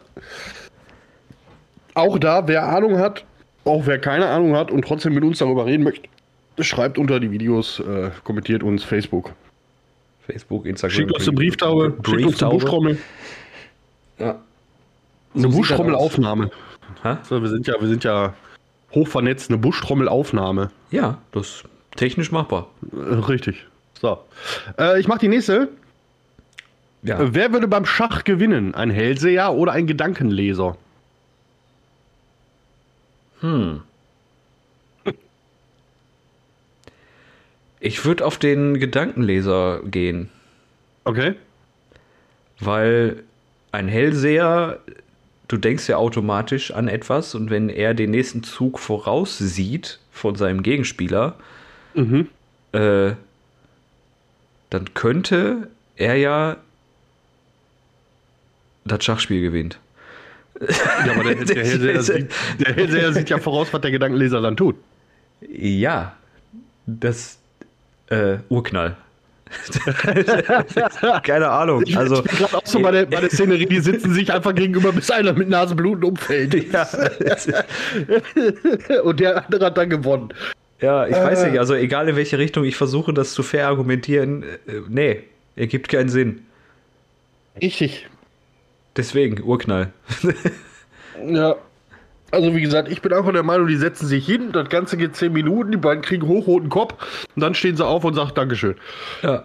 Auch 1.95 2.19
da, 2.19 2.47
wer 2.47 2.69
Ahnung 2.69 2.99
hat, 2.99 3.25
auch 3.65 3.87
wer 3.87 3.99
keine 3.99 4.29
Ahnung 4.29 4.55
hat 4.55 4.71
und 4.71 4.85
trotzdem 4.85 5.15
mit 5.15 5.25
uns 5.25 5.39
darüber 5.39 5.67
reden 5.67 5.83
möchte, 5.83 6.09
schreibt 6.61 6.99
unter 6.99 7.21
die 7.21 7.31
Videos, 7.31 7.81
äh, 7.81 8.11
kommentiert 8.25 8.63
uns 8.63 8.85
Facebook. 8.85 9.33
Facebook, 10.27 10.67
Instagram. 10.67 10.97
Schickt 10.97 11.13
uns 11.13 11.29
eine 11.29 11.37
Brieftaube, 11.37 11.85
schickt 11.85 11.99
uns 11.99 12.09
eine 12.15 12.27
Brieftaube. 12.27 12.59
Buschtrommel. 12.59 12.99
Ja. 14.19 14.39
Eine 15.35 15.43
So 15.43 15.51
Buschtrommelaufnahme. 15.51 16.51
So, 17.23 17.41
wir 17.41 17.49
sind 17.49 17.67
ja, 17.67 17.75
wir 17.81 17.89
sind 17.89 18.05
ja 18.05 18.35
hoch 18.95 19.09
vernetzt, 19.09 19.51
eine 19.51 19.59
Buschtrommelaufnahme. 19.59 20.71
Ja, 20.91 21.19
das 21.33 21.47
ist 21.47 21.65
technisch 21.97 22.31
machbar. 22.33 22.69
Äh, 22.93 23.15
Richtig. 23.15 23.67
So. 24.01 24.19
Äh, 24.79 25.01
ich 25.01 25.09
mach 25.09 25.19
die 25.19 25.29
nächste. 25.29 25.69
Ja. 27.03 27.21
Äh, 27.21 27.35
Wer 27.35 27.53
würde 27.53 27.69
beim 27.69 27.87
Schach 27.87 28.25
gewinnen? 28.25 28.75
Ein 28.75 28.91
Hellseher 28.91 29.55
oder 29.55 29.73
ein 29.73 29.87
Gedankenleser? 29.87 30.77
Ich 37.81 38.05
würde 38.05 38.25
auf 38.27 38.37
den 38.39 38.79
Gedankenleser 38.79 39.81
gehen, 39.85 40.29
Okay. 41.05 41.35
weil 42.59 43.23
ein 43.73 43.89
Hellseher, 43.89 44.79
du 45.49 45.57
denkst 45.57 45.89
ja 45.89 45.97
automatisch 45.97 46.73
an 46.73 46.89
etwas 46.89 47.35
und 47.35 47.51
wenn 47.51 47.69
er 47.71 47.95
den 47.95 48.11
nächsten 48.11 48.43
Zug 48.43 48.79
voraussieht 48.79 49.99
von 50.13 50.35
seinem 50.37 50.63
Gegenspieler, 50.63 51.37
Mhm. 51.95 52.29
äh, 52.73 53.13
dann 54.69 54.95
könnte 54.95 55.69
er 55.97 56.15
ja 56.17 56.57
das 58.85 59.05
Schachspiel 59.05 59.41
gewinnt. 59.43 59.79
Ja, 60.61 61.13
aber 61.15 61.35
der, 61.35 61.45
der, 61.45 61.65
Hellseher 61.65 62.03
sieht, 62.03 62.31
der 62.59 62.75
Hellseher 62.75 63.13
sieht 63.13 63.31
ja 63.31 63.39
voraus, 63.39 63.73
was 63.73 63.81
der 63.81 63.91
Gedankenleser 63.91 64.41
dann 64.41 64.57
tut. 64.57 64.77
Ja, 65.41 66.15
das 66.87 67.39
äh, 68.11 68.39
Urknall. 68.49 68.97
Keine 71.25 71.49
Ahnung. 71.49 71.83
Also 71.97 72.25
ich 72.25 72.31
gerade 72.31 72.57
auch 72.57 72.67
so 72.67 72.81
bei 72.81 72.93
der, 72.93 73.07
bei 73.07 73.21
der 73.21 73.31
Szenerie, 73.31 73.67
die 73.67 73.81
sitzen 73.81 74.15
sich 74.15 74.33
einfach 74.33 74.55
gegenüber, 74.55 74.93
bis 74.93 75.11
einer 75.11 75.33
mit 75.33 75.49
Nasenbluten 75.49 76.05
umfällt. 76.05 76.55
ja, 76.73 76.89
Und 79.03 79.19
der 79.19 79.45
andere 79.45 79.67
hat 79.67 79.77
dann 79.77 79.91
gewonnen. 79.91 80.33
Ja, 80.81 81.07
ich 81.07 81.17
weiß 81.17 81.47
nicht, 81.47 81.59
also 81.59 81.75
egal 81.75 82.09
in 82.09 82.17
welche 82.17 82.39
Richtung 82.39 82.65
ich 82.65 82.77
versuche, 82.77 83.13
das 83.13 83.33
zu 83.33 83.43
verargumentieren, 83.43 84.45
äh, 84.45 84.83
nee, 84.89 85.25
ergibt 85.57 85.89
keinen 85.89 86.09
Sinn. 86.09 86.43
Richtig. 87.61 88.09
Deswegen, 88.97 89.43
Urknall. 89.43 89.93
Ja. 91.27 91.57
Also 92.33 92.55
wie 92.55 92.61
gesagt, 92.61 92.89
ich 92.91 93.03
bin 93.03 93.13
einfach 93.13 93.33
der 93.33 93.43
Meinung, 93.43 93.67
die 93.67 93.77
setzen 93.77 94.07
sich 94.07 94.25
hin, 94.27 94.53
das 94.53 94.69
Ganze 94.69 94.97
geht 94.97 95.17
10 95.17 95.33
Minuten, 95.33 95.73
die 95.73 95.77
beiden 95.79 96.03
kriegen 96.03 96.27
hochroten 96.27 96.69
Kopf 96.69 96.95
und 97.35 97.41
dann 97.43 97.55
stehen 97.55 97.77
sie 97.77 97.85
auf 97.85 98.05
und 98.05 98.15
sagen 98.15 98.31
Dankeschön. 98.35 98.77
Ja, 99.23 99.45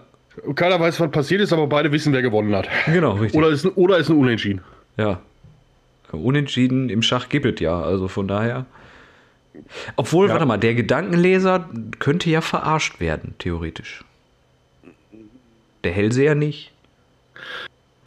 keiner 0.55 0.79
weiß, 0.79 0.99
was 0.99 1.11
passiert 1.11 1.41
ist, 1.41 1.53
aber 1.53 1.67
beide 1.67 1.91
wissen, 1.91 2.13
wer 2.13 2.21
gewonnen 2.21 2.55
hat. 2.55 2.67
genau, 2.85 3.13
richtig. 3.13 3.37
Oder 3.39 3.49
ist 3.49 3.65
ein, 3.65 3.71
oder 3.71 3.97
ist 3.97 4.09
ein 4.09 4.17
Unentschieden. 4.17 4.61
Ja. 4.97 5.19
Unentschieden 6.11 6.89
im 6.89 7.01
Schach 7.01 7.27
gibt 7.29 7.45
es 7.45 7.59
ja, 7.59 7.81
also 7.81 8.07
von 8.07 8.27
daher. 8.27 8.65
Obwohl, 9.95 10.27
Ja. 10.27 10.33
warte 10.33 10.45
mal, 10.45 10.57
der 10.57 10.75
Gedankenleser 10.75 11.69
könnte 11.99 12.29
ja 12.29 12.41
verarscht 12.41 12.99
werden, 12.99 13.33
theoretisch. 13.39 14.03
Der 15.83 15.91
Hellseher 15.91 16.35
nicht. 16.35 16.71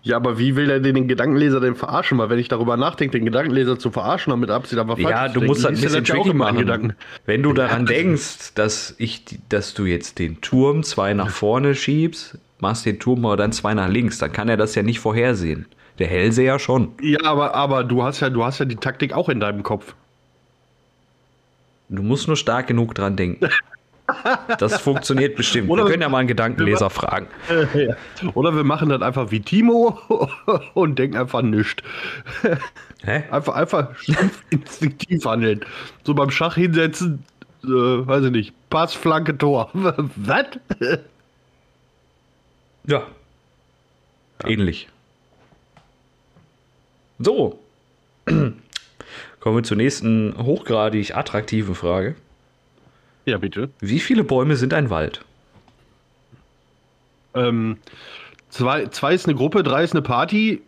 Ja, 0.03 0.17
aber 0.17 0.39
wie 0.39 0.57
will 0.57 0.71
er 0.71 0.81
den 0.81 1.09
Gedankenleser 1.09 1.61
denn 1.61 1.75
verarschen? 1.75 2.19
Weil 2.19 2.31
wenn 2.31 2.39
ich 2.39 2.49
darüber 2.49 2.77
nachdenke, 2.77 3.19
den 3.19 3.25
Gedankenleser 3.25 3.79
zu 3.79 3.91
verarschen, 3.91 4.31
damit 4.31 4.51
Absicht 4.51 4.79
aber 4.79 4.97
falsch 4.97 5.11
Ja, 5.11 5.29
du 5.29 5.41
musst 5.41 5.65
das 5.65 5.71
ein 5.71 5.75
liest 5.75 5.95
er 5.95 6.01
bisschen 6.01 6.23
tricky 6.23 6.35
machen. 6.35 6.59
Gedanken. 6.59 6.95
Wenn 7.27 7.43
du 7.43 7.53
daran 7.53 7.85
denkst, 7.85 8.55
dass, 8.55 8.95
ich, 8.99 9.25
dass 9.49 9.75
du 9.75 9.85
jetzt 9.85 10.19
den 10.19 10.41
Turm 10.41 10.83
zwei 10.85 11.15
nach 11.15 11.31
vorne 11.31 11.75
schiebst, 11.75 12.39
machst 12.61 12.87
den 12.87 12.99
Turm 12.99 13.25
aber 13.27 13.37
dann 13.37 13.53
zwei 13.53 13.75
nach 13.75 13.89
links, 13.89 14.19
dann 14.19 14.33
kann 14.33 14.49
er 14.49 14.57
das 14.57 14.75
ja 14.75 14.83
nicht 14.83 15.01
vorhersehen. 15.01 15.67
Der 15.99 16.07
Hellseher 16.07 16.59
schon. 16.61 16.93
Ja, 17.03 17.25
aber, 17.25 17.55
aber 17.55 17.83
du 17.83 18.05
hast 18.05 18.21
ja, 18.21 18.31
du 18.31 18.45
hast 18.45 18.61
ja 18.61 18.65
die 18.65 18.77
Taktik 18.77 19.13
auch 19.13 19.29
in 19.29 19.41
deinem 19.41 19.65
Kopf. 19.65 19.95
Du 21.89 22.03
musst 22.03 22.29
nur 22.29 22.37
stark 22.37 22.69
genug 22.69 22.95
dran 22.95 23.17
denken. 23.17 23.49
Das 24.59 24.81
funktioniert 24.81 25.37
bestimmt. 25.37 25.69
Oder- 25.71 25.85
Wir 25.85 25.91
können 25.91 26.03
ja 26.03 26.09
mal 26.09 26.19
einen 26.19 26.29
Gedankenleser 26.29 26.91
fragen. 26.91 27.29
Oder 28.35 28.55
wir 28.55 28.65
machen 28.65 28.89
das 28.89 29.03
einfach 29.03 29.31
wie 29.31 29.41
Timo 29.41 29.99
und 30.75 30.99
denken 30.99 31.17
einfach 31.17 31.43
nichts. 31.43 31.83
Hä? 33.05 33.25
Einfach, 33.31 33.55
einfach 33.55 33.91
instinktiv 34.51 35.25
handeln. 35.25 35.61
So 36.05 36.15
beim 36.15 36.31
Schach 36.31 36.55
hinsetzen, 36.57 37.25
äh, 37.65 37.69
weiß 37.69 38.25
ich 38.27 38.31
nicht, 38.33 38.53
Pass, 38.71 38.95
Flanke, 38.95 39.37
Tor. 39.37 39.71
Was? 39.73 40.47
Ja. 42.87 43.07
Ähnlich. 44.45 44.89
So. 47.19 47.59
Kommen 48.27 49.57
wir 49.57 49.63
zur 49.63 49.77
nächsten 49.77 50.35
hochgradig 50.37 51.17
attraktiven 51.17 51.75
Frage. 51.75 52.17
Ja, 53.29 53.37
bitte. 53.37 53.69
Wie 53.81 54.01
viele 54.01 54.25
Bäume 54.25 54.57
sind 54.57 54.73
ein 54.73 54.89
Wald? 54.89 55.21
Ähm, 57.35 57.77
zwei, 58.49 58.87
zwei 58.87 59.13
ist 59.13 59.27
eine 59.27 59.35
Gruppe, 59.35 59.63
drei 59.63 59.85
ist 59.85 59.93
eine 59.93 60.01
Party. 60.01 60.63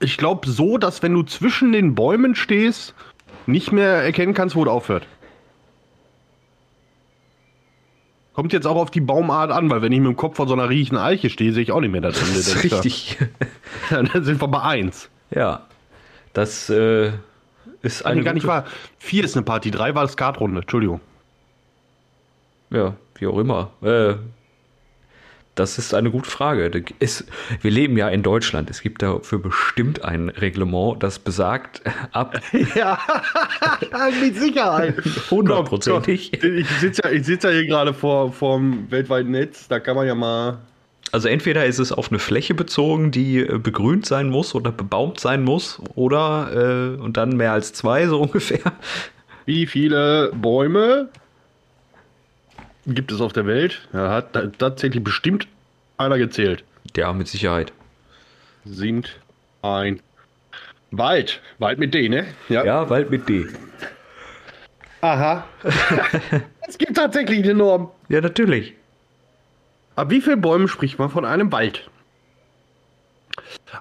Ich 0.00 0.16
glaube 0.16 0.48
so, 0.48 0.78
dass 0.78 1.02
wenn 1.02 1.12
du 1.12 1.22
zwischen 1.22 1.72
den 1.72 1.94
Bäumen 1.94 2.34
stehst, 2.34 2.94
nicht 3.44 3.70
mehr 3.70 4.02
erkennen 4.02 4.32
kannst, 4.32 4.56
wo 4.56 4.62
es 4.62 4.68
aufhört. 4.70 5.06
Kommt 8.32 8.54
jetzt 8.54 8.66
auch 8.66 8.76
auf 8.76 8.90
die 8.90 9.02
Baumart 9.02 9.50
an, 9.50 9.68
weil 9.68 9.82
wenn 9.82 9.92
ich 9.92 10.00
mit 10.00 10.08
dem 10.08 10.16
Kopf 10.16 10.36
vor 10.36 10.48
so 10.48 10.54
einer 10.54 10.70
riechen 10.70 10.96
Eiche 10.96 11.28
stehe, 11.28 11.52
sehe 11.52 11.64
ich 11.64 11.72
auch 11.72 11.82
nicht 11.82 11.92
mehr 11.92 12.00
das 12.00 12.18
Ende. 12.18 12.32
Das 12.32 12.48
ist 12.48 12.64
richtig. 12.64 13.18
Da, 13.90 14.02
dann 14.02 14.24
sind 14.24 14.40
wir 14.40 14.48
bei 14.48 14.62
eins. 14.62 15.10
Ja. 15.30 15.66
Das 16.32 16.70
äh, 16.70 17.12
ist 17.82 18.06
eine. 18.06 18.20
Nee, 18.20 18.24
gar 18.24 18.34
nicht 18.34 18.46
wahr. 18.46 18.64
Vier 18.98 19.24
ist 19.24 19.36
eine 19.36 19.44
Party, 19.44 19.70
drei 19.70 19.94
war 19.94 20.06
Skatrunde. 20.08 20.60
Entschuldigung. 20.60 21.00
Ja, 22.70 22.94
wie 23.16 23.26
auch 23.26 23.38
immer. 23.38 23.70
Äh, 23.82 24.14
das 25.56 25.76
ist 25.78 25.92
eine 25.92 26.10
gute 26.10 26.30
Frage. 26.30 26.70
Ist, 27.00 27.26
wir 27.60 27.70
leben 27.70 27.96
ja 27.98 28.08
in 28.08 28.22
Deutschland. 28.22 28.70
Es 28.70 28.80
gibt 28.80 29.02
dafür 29.02 29.40
bestimmt 29.40 30.04
ein 30.04 30.30
Reglement, 30.30 31.02
das 31.02 31.18
besagt, 31.18 31.82
ab 32.12 32.40
Ja, 32.74 32.98
mit 34.22 34.36
Sicherheit. 34.36 34.94
hundertprozentig. 35.30 36.32
Ich 36.42 36.68
sitze 36.78 37.02
ja, 37.04 37.10
ich 37.10 37.26
sitz 37.26 37.44
ja 37.44 37.50
hier 37.50 37.66
gerade 37.66 37.92
vor 37.92 38.32
vom 38.32 38.90
weltweiten 38.90 39.32
Netz. 39.32 39.68
Da 39.68 39.80
kann 39.80 39.96
man 39.96 40.06
ja 40.06 40.14
mal. 40.14 40.58
Also 41.12 41.28
entweder 41.28 41.66
ist 41.66 41.80
es 41.80 41.90
auf 41.90 42.10
eine 42.10 42.20
Fläche 42.20 42.54
bezogen, 42.54 43.10
die 43.10 43.40
äh, 43.40 43.58
begrünt 43.58 44.06
sein 44.06 44.30
muss 44.30 44.54
oder 44.54 44.70
bebaumt 44.70 45.18
sein 45.18 45.42
muss, 45.42 45.82
oder 45.96 46.94
äh, 46.96 47.00
und 47.02 47.16
dann 47.16 47.36
mehr 47.36 47.52
als 47.52 47.72
zwei 47.72 48.06
so 48.06 48.20
ungefähr. 48.22 48.72
Wie 49.44 49.66
viele 49.66 50.30
Bäume 50.34 51.08
gibt 52.94 53.12
es 53.12 53.20
auf 53.20 53.32
der 53.32 53.46
Welt? 53.46 53.86
Ja, 53.92 54.10
hat 54.10 54.32
ta- 54.32 54.46
tatsächlich 54.58 55.02
bestimmt 55.02 55.46
einer 55.96 56.18
gezählt. 56.18 56.64
Ja, 56.96 57.12
mit 57.12 57.28
Sicherheit. 57.28 57.72
Sind 58.64 59.18
ein 59.62 60.00
Wald. 60.90 61.40
Wald 61.58 61.78
mit 61.78 61.94
D, 61.94 62.08
ne? 62.08 62.26
Ja, 62.48 62.88
Wald 62.90 63.10
mit 63.10 63.28
D. 63.28 63.46
Aha. 65.02 65.44
es 66.68 66.76
gibt 66.78 66.96
tatsächlich 66.96 67.42
eine 67.44 67.54
Norm. 67.54 67.90
Ja, 68.08 68.20
natürlich. 68.20 68.74
Ab 69.96 70.10
wie 70.10 70.20
vielen 70.20 70.40
Bäumen 70.40 70.68
spricht 70.68 70.98
man 70.98 71.10
von 71.10 71.24
einem 71.24 71.50
Wald? 71.52 71.88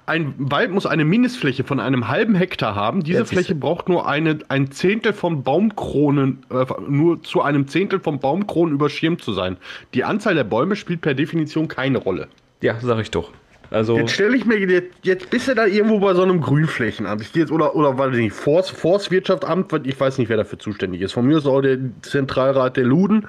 Ein 0.05 0.33
Wald 0.37 0.71
muss 0.71 0.85
eine 0.85 1.05
Mindestfläche 1.05 1.63
von 1.63 1.79
einem 1.79 2.07
halben 2.07 2.35
Hektar 2.35 2.75
haben. 2.75 3.03
Diese 3.03 3.19
Ja. 3.19 3.25
Fläche 3.25 3.55
braucht 3.55 3.89
nur 3.89 4.07
eine, 4.07 4.39
ein 4.49 4.71
Zehntel 4.71 5.13
vom 5.13 5.43
Baumkronen, 5.43 6.43
äh, 6.49 6.65
nur 6.87 7.21
zu 7.23 7.41
einem 7.41 7.67
Zehntel 7.67 7.99
vom 7.99 8.19
Baumkronen 8.19 8.73
überschirmt 8.73 9.21
zu 9.23 9.33
sein. 9.33 9.57
Die 9.93 10.03
Anzahl 10.03 10.35
der 10.35 10.43
Bäume 10.43 10.75
spielt 10.75 11.01
per 11.01 11.13
Definition 11.13 11.67
keine 11.67 11.97
Rolle. 11.99 12.27
Ja, 12.61 12.79
sag 12.81 12.99
ich 12.99 13.11
doch. 13.11 13.31
Also, 13.71 13.95
Jetzt 13.97 14.13
stelle 14.13 14.35
ich 14.35 14.45
mir, 14.45 14.57
jetzt, 14.57 14.95
jetzt 15.03 15.29
bist 15.29 15.47
du 15.47 15.53
da 15.53 15.67
irgendwo 15.67 15.99
bei 15.99 16.15
so 16.15 16.23
einem 16.23 16.41
Grünflächenamt. 16.41 17.21
Ich 17.21 17.35
jetzt, 17.35 17.51
oder, 17.51 17.75
oder 17.75 17.95
weiß 17.97 18.13
ich 18.15 18.21
nicht, 18.21 18.33
Forst, 18.33 18.71
Forstwirtschaftsamt, 18.71 19.71
weil 19.71 19.85
ich 19.85 19.99
weiß 19.99 20.17
nicht, 20.17 20.27
wer 20.29 20.37
dafür 20.37 20.57
zuständig 20.57 21.01
ist. 21.01 21.13
Von 21.13 21.27
mir 21.27 21.37
ist 21.37 21.45
auch 21.45 21.61
der 21.61 21.77
Zentralrat 22.01 22.77
der 22.77 22.85
Luden. 22.85 23.27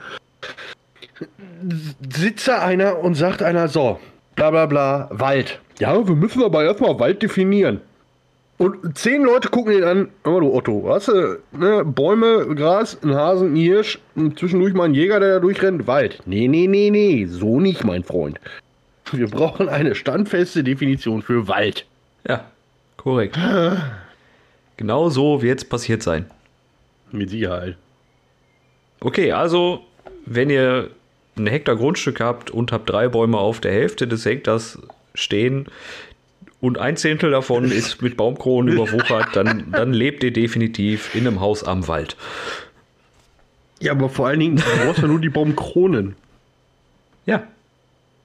Sitzt 2.11 2.49
da 2.49 2.61
einer 2.63 2.99
und 3.01 3.15
sagt 3.17 3.43
einer 3.43 3.69
so, 3.69 4.01
bla 4.35 4.51
bla 4.51 4.65
bla, 4.65 5.09
Wald. 5.13 5.61
Ja, 5.81 6.07
wir 6.07 6.15
müssen 6.15 6.43
aber 6.43 6.65
erstmal 6.65 6.99
Wald 7.01 7.23
definieren. 7.23 7.81
Und 8.59 8.99
zehn 8.99 9.23
Leute 9.23 9.49
gucken 9.49 9.73
ihn 9.73 9.85
an, 9.85 10.09
hör 10.23 10.35
mal 10.35 10.41
du 10.41 10.55
Otto, 10.55 10.87
hast 10.91 11.09
du 11.09 11.39
ne, 11.53 11.83
Bäume, 11.83 12.55
Gras, 12.55 12.99
ein 13.03 13.15
Hasen, 13.15 13.55
ein 13.55 13.57
Hirsch, 13.57 13.99
zwischendurch 14.37 14.75
mal 14.75 14.85
ein 14.85 14.95
Jäger, 14.95 15.19
der 15.19 15.35
da 15.35 15.41
durchrennt, 15.41 15.87
Wald. 15.87 16.21
Nee, 16.27 16.47
nee, 16.47 16.67
nee, 16.67 16.91
nee, 16.91 17.25
so 17.25 17.59
nicht, 17.59 17.85
mein 17.85 18.05
Freund. 18.05 18.39
Wir 19.13 19.29
brauchen 19.29 19.71
eine 19.71 19.95
standfeste 19.95 20.63
Definition 20.63 21.23
für 21.23 21.49
Wald. 21.49 21.87
ja, 22.29 22.45
korrekt. 22.99 23.39
Genau 24.77 25.09
so 25.09 25.41
wird 25.41 25.59
es 25.61 25.65
passiert 25.65 26.03
sein. 26.03 26.27
Mit 27.13 27.31
Sicherheit. 27.31 27.77
Okay, 29.01 29.33
also, 29.33 29.81
wenn 30.27 30.51
ihr 30.51 30.91
ein 31.37 31.47
Hektar 31.47 31.77
Grundstück 31.77 32.21
habt 32.21 32.51
und 32.51 32.73
habt 32.73 32.91
drei 32.91 33.09
Bäume 33.09 33.39
auf 33.39 33.61
der 33.61 33.73
Hälfte 33.73 34.07
des 34.07 34.27
Hektars 34.27 34.79
stehen 35.21 35.67
und 36.61 36.79
ein 36.79 36.97
Zehntel 36.97 37.31
davon 37.31 37.65
ist 37.71 38.03
mit 38.03 38.17
Baumkronen 38.17 38.75
überwuchert, 38.75 39.29
dann, 39.35 39.71
dann 39.73 39.93
lebt 39.93 40.23
ihr 40.25 40.33
definitiv 40.33 41.15
in 41.15 41.27
einem 41.27 41.41
Haus 41.41 41.65
am 41.65 41.89
Wald. 41.89 42.17
Ja, 43.81 43.93
aber 43.93 44.09
vor 44.09 44.27
allen 44.27 44.41
Dingen, 44.41 44.57
du 44.57 44.63
brauchst 44.85 45.01
ja 45.01 45.09
nur 45.09 45.21
die 45.21 45.31
Baumkronen. 45.31 46.15
Ja, 47.25 47.45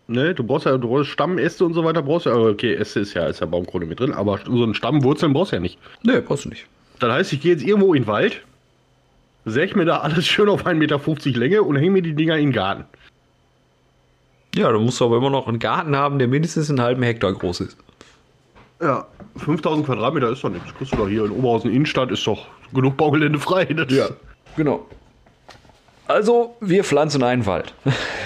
Ne? 0.07 0.35
Du 0.35 0.43
brauchst 0.43 0.65
ja 0.65 0.77
du 0.77 0.87
brauchst 0.87 1.09
Stammäste 1.09 1.65
und 1.65 1.73
so 1.73 1.83
weiter, 1.83 2.03
brauchst 2.03 2.27
ja, 2.27 2.35
okay, 2.35 2.75
Äste 2.75 2.99
ist 2.99 3.13
ja, 3.13 3.25
ist 3.27 3.39
ja 3.39 3.47
Baumkrone 3.47 3.85
mit 3.85 3.99
drin, 3.99 4.13
aber 4.13 4.39
so 4.45 4.63
einen 4.63 4.75
Stammwurzeln 4.75 5.33
brauchst 5.33 5.51
du 5.51 5.55
ja 5.55 5.61
nicht. 5.61 5.79
ne, 6.03 6.21
brauchst 6.21 6.45
du 6.45 6.49
nicht. 6.49 6.67
Das 6.99 7.11
heißt, 7.11 7.33
ich 7.33 7.41
gehe 7.41 7.53
jetzt 7.53 7.63
irgendwo 7.63 7.93
in 7.93 8.03
den 8.03 8.07
Wald, 8.07 8.41
säg 9.45 9.75
mir 9.75 9.85
da 9.85 9.97
alles 9.99 10.27
schön 10.27 10.47
auf 10.47 10.65
1,50 10.65 10.75
Meter 10.75 11.39
Länge 11.39 11.63
und 11.63 11.75
hänge 11.75 11.91
mir 11.91 12.01
die 12.01 12.13
Dinger 12.13 12.37
in 12.37 12.47
den 12.47 12.53
Garten. 12.53 12.85
Ja, 14.55 14.71
du 14.71 14.79
musst 14.79 15.01
aber 15.01 15.17
immer 15.17 15.29
noch 15.29 15.47
einen 15.47 15.59
Garten 15.59 15.97
haben, 15.97 16.17
der 16.17 16.29
mindestens 16.29 16.69
einen 16.69 16.81
halben 16.81 17.03
Hektar 17.03 17.33
groß 17.33 17.59
ist. 17.59 17.77
Ja, 18.81 19.05
5000 19.35 19.85
Quadratmeter 19.85 20.29
ist 20.29 20.43
doch 20.43 20.49
nichts. 20.49 20.73
Kriegst 20.77 20.93
du 20.93 20.97
doch 20.97 21.09
hier 21.09 21.25
in 21.25 21.31
Oberhausen 21.31 21.71
Innenstadt, 21.71 22.09
ist 22.09 22.25
doch 22.25 22.47
genug 22.73 22.95
Baugelände 22.95 23.37
frei. 23.37 23.65
Das 23.65 24.13
genau. 24.55 24.87
Also, 26.07 26.55
wir 26.61 26.85
pflanzen 26.85 27.21
einen 27.23 27.45
Wald. 27.45 27.73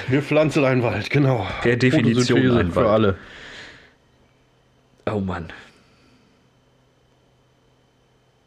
Wir 0.08 0.22
pflanzen 0.22 0.66
einen 0.66 0.84
Wald, 0.84 1.10
genau. 1.10 1.48
Per 1.62 1.78
Definition 1.78 2.52
ein 2.52 2.72
für 2.72 2.76
Wald. 2.78 2.88
alle. 2.88 3.18
Oh 5.12 5.20
Mann. 5.20 5.52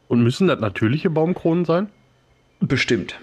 Und 0.07 0.23
müssen 0.23 0.47
das 0.47 0.59
natürliche 0.59 1.09
Baumkronen 1.09 1.65
sein? 1.65 1.89
Bestimmt. 2.61 3.15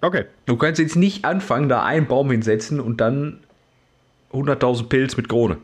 Okay. 0.00 0.24
Du 0.46 0.56
kannst 0.56 0.80
jetzt 0.80 0.96
nicht 0.96 1.24
anfangen, 1.24 1.68
da 1.68 1.82
einen 1.82 2.06
Baum 2.06 2.30
hinsetzen 2.30 2.80
und 2.80 3.00
dann 3.00 3.40
100.000 4.32 4.88
Pilz 4.88 5.16
mit 5.16 5.28
Krone. 5.28 5.58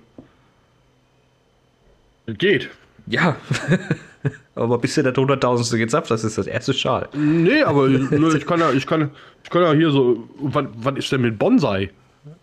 Geht. 2.26 2.70
Ja, 3.06 3.36
Aber 4.54 4.78
bis 4.78 4.94
du 4.94 5.02
das 5.02 5.16
hunderttausendste 5.16 5.78
gezapft 5.78 6.10
hast, 6.10 6.24
ist 6.24 6.38
das 6.38 6.46
erste 6.46 6.72
Schal. 6.72 7.08
Nee, 7.12 7.62
aber 7.62 7.88
nur, 7.88 8.34
ich 8.34 8.46
kann 8.46 8.60
ja, 8.60 8.72
ich 8.72 8.86
kann, 8.86 9.10
ich 9.44 9.50
kann 9.50 9.62
ja 9.62 9.72
hier 9.72 9.90
so. 9.90 10.28
Was, 10.38 10.64
was 10.74 10.96
ist 10.96 11.12
denn 11.12 11.20
mit 11.20 11.38
Bonsai? 11.38 11.90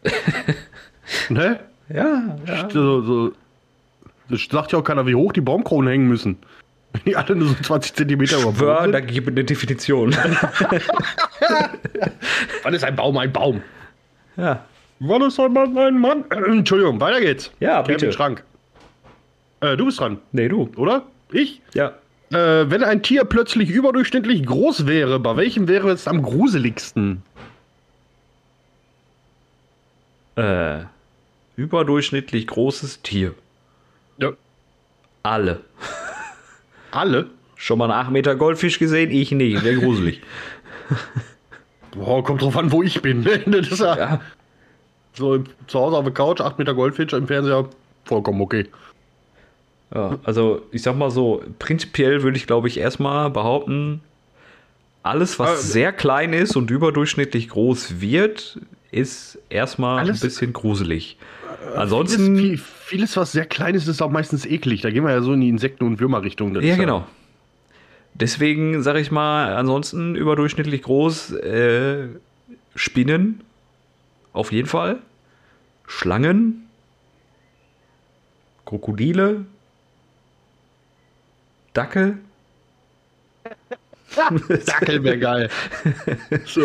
ne? 1.30 1.60
Ja, 1.90 2.38
ja. 2.48 2.70
So, 2.70 3.02
so, 3.02 3.32
das 4.30 4.46
sagt 4.50 4.72
ja 4.72 4.80
auch 4.80 4.84
keiner, 4.84 5.06
wie 5.06 5.16
hoch 5.16 5.34
die 5.34 5.42
Baumkronen 5.42 5.90
hängen 5.90 6.08
müssen. 6.08 6.38
Die 7.06 7.16
alle 7.16 7.36
nur 7.36 7.50
so 7.50 7.56
20 7.56 7.96
Zentimeter 7.96 8.38
Schwör, 8.40 8.88
da 8.88 9.00
gibt 9.00 9.28
es 9.28 9.32
eine 9.34 9.44
Definition. 9.44 10.16
Wann 12.64 12.74
ist 12.74 12.84
ein 12.84 12.96
Baum 12.96 13.18
ein 13.18 13.32
Baum? 13.34 13.62
ja. 14.38 14.66
Wann 15.00 15.22
ist 15.24 15.38
ein 15.40 15.52
Mann 15.52 15.78
ein 15.78 16.00
Mann? 16.00 16.24
Äh, 16.30 16.36
Entschuldigung, 16.52 17.02
weiter 17.02 17.20
geht's. 17.20 17.52
Ja, 17.60 17.82
Kevin 17.82 17.96
bitte. 17.98 18.14
Schrank. 18.14 18.44
Äh, 19.60 19.76
du 19.76 19.86
bist 19.86 20.00
dran, 20.00 20.20
Nee, 20.32 20.48
du. 20.48 20.70
oder? 20.78 21.04
Ich? 21.32 21.62
Ja. 21.74 21.94
Äh, 22.32 22.70
wenn 22.70 22.84
ein 22.84 23.02
Tier 23.04 23.26
plötzlich 23.26 23.70
überdurchschnittlich 23.70 24.46
groß 24.46 24.86
wäre, 24.88 25.20
bei 25.20 25.36
welchem 25.36 25.68
wäre 25.68 25.92
es 25.92 26.08
am 26.08 26.22
gruseligsten? 26.22 27.22
Äh, 30.36 30.80
überdurchschnittlich 31.58 32.48
großes 32.48 33.02
Tier. 33.02 33.34
Ja. 34.20 34.32
Alle. 35.24 35.62
Alle? 36.94 37.30
Schon 37.56 37.80
mal 37.80 37.90
einen 37.90 38.06
8 38.06 38.12
Meter 38.12 38.36
Goldfisch 38.36 38.80
gesehen? 38.80 39.12
Ich 39.12 39.32
nicht. 39.32 39.64
Wäre 39.64 39.76
gruselig. 39.78 40.22
Boah, 41.96 42.24
kommt 42.24 42.42
drauf 42.42 42.58
an, 42.58 42.72
wo 42.72 42.84
ich 42.84 43.02
bin. 43.02 43.24
Das 43.46 43.68
ist 43.68 43.80
ja, 43.80 43.98
ja. 43.98 44.22
so 45.14 45.44
zu 45.68 45.80
Hause 45.80 45.98
auf 45.98 46.04
der 46.04 46.14
Couch, 46.14 46.42
8 46.42 46.60
Meter 46.60 46.74
Goldfisch 46.74 47.14
im 47.14 47.28
Fernseher, 47.28 47.68
vollkommen 48.06 48.42
okay. 48.42 48.68
ja. 49.94 50.18
Also, 50.24 50.62
ich 50.72 50.82
sag 50.82 50.96
mal 50.96 51.12
so, 51.12 51.44
prinzipiell 51.60 52.24
würde 52.24 52.38
ich, 52.38 52.48
glaube 52.48 52.68
ich, 52.68 52.80
erstmal 52.80 53.30
behaupten, 53.30 54.02
alles, 55.04 55.38
was 55.38 55.60
Äh, 55.60 55.68
sehr 55.68 55.94
klein 55.94 56.34
ist 56.34 56.56
und 56.56 56.72
überdurchschnittlich 56.72 57.50
groß 57.50 58.00
wird, 58.02 58.60
ist 58.92 59.38
erstmal 59.50 60.08
ein 60.10 60.20
bisschen 60.20 60.54
gruselig. 60.54 61.18
Vieles, 61.60 61.78
Ansonsten. 61.78 62.38
viel, 62.38 62.62
vieles, 62.94 63.18
was 63.18 63.32
sehr 63.32 63.48
klein 63.48 63.74
ist, 63.74 63.88
ist 63.88 64.04
auch 64.04 64.12
meistens 64.12 64.46
eklig. 64.46 64.82
Da 64.82 64.92
gehen 64.92 65.04
wir 65.04 65.10
ja 65.10 65.22
so 65.24 65.34
in 65.34 65.42
die 65.42 65.50
Insekten- 65.50 65.84
und 65.84 66.00
Würmerrichtung. 66.00 66.54
Ja, 66.62 66.76
genau. 66.76 67.08
Deswegen 68.14 68.84
sage 68.84 69.00
ich 69.00 69.10
mal, 69.10 69.56
ansonsten 69.56 70.16
überdurchschnittlich 70.16 70.84
groß 70.84 71.32
äh, 71.32 72.10
Spinnen 72.76 73.42
auf 74.32 74.52
jeden 74.52 74.68
Fall, 74.68 75.00
Schlangen, 75.88 76.68
Krokodile, 78.66 79.46
Dackel. 81.74 82.20
Dackel 84.66 85.04
wäre 85.04 85.20
geil. 85.20 85.50
so, 86.46 86.62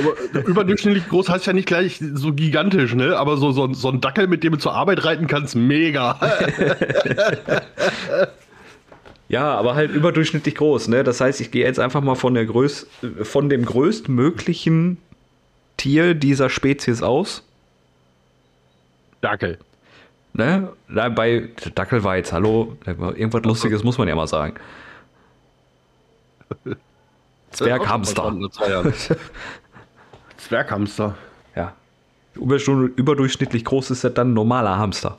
überdurchschnittlich 0.46 1.08
groß 1.08 1.28
heißt 1.28 1.46
ja 1.46 1.52
nicht 1.52 1.66
gleich 1.66 2.00
so 2.14 2.32
gigantisch, 2.32 2.94
ne? 2.94 3.16
Aber 3.16 3.36
so, 3.36 3.52
so, 3.52 3.72
so 3.72 3.88
ein 3.88 4.00
Dackel, 4.00 4.26
mit 4.26 4.44
dem 4.44 4.52
du 4.52 4.58
zur 4.58 4.74
Arbeit 4.74 5.04
reiten 5.04 5.26
kannst, 5.26 5.56
mega. 5.56 6.18
Ja, 9.28 9.54
aber 9.54 9.74
halt 9.74 9.90
überdurchschnittlich 9.90 10.54
groß. 10.54 10.88
Ne? 10.88 11.04
Das 11.04 11.20
heißt, 11.20 11.40
ich 11.40 11.50
gehe 11.50 11.64
jetzt 11.64 11.78
einfach 11.78 12.00
mal 12.00 12.14
von, 12.14 12.32
der 12.32 12.46
größ 12.46 12.86
von 13.22 13.50
dem 13.50 13.64
größtmöglichen 13.64 14.96
Tier 15.76 16.14
dieser 16.14 16.48
Spezies 16.48 17.02
aus. 17.02 17.44
Dackel. 19.20 19.58
Ne? 20.32 20.72
Bei 20.88 21.48
Dackel 21.74 22.04
war 22.04 22.16
jetzt, 22.16 22.32
hallo, 22.32 22.76
irgendwas 22.86 23.42
Lustiges 23.42 23.84
muss 23.84 23.98
man 23.98 24.08
ja 24.08 24.14
mal 24.14 24.26
sagen. 24.26 24.54
Zwerghamster. 27.52 28.34
Zwerghamster. 30.36 31.14
Ja. 31.56 31.72
Überdurchschnittlich 32.34 33.64
groß 33.64 33.90
ist 33.90 34.04
das 34.04 34.14
dann 34.14 34.32
normaler 34.34 34.78
Hamster. 34.78 35.18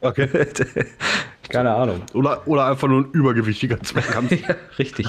Okay. 0.00 0.28
Keine 1.48 1.74
Ahnung. 1.74 2.02
Oder, 2.14 2.46
oder 2.46 2.66
einfach 2.66 2.88
nur 2.88 3.02
ein 3.02 3.10
übergewichtiger 3.12 3.80
Zwerghamster. 3.80 4.36
Ja, 4.48 4.54
richtig. 4.78 5.06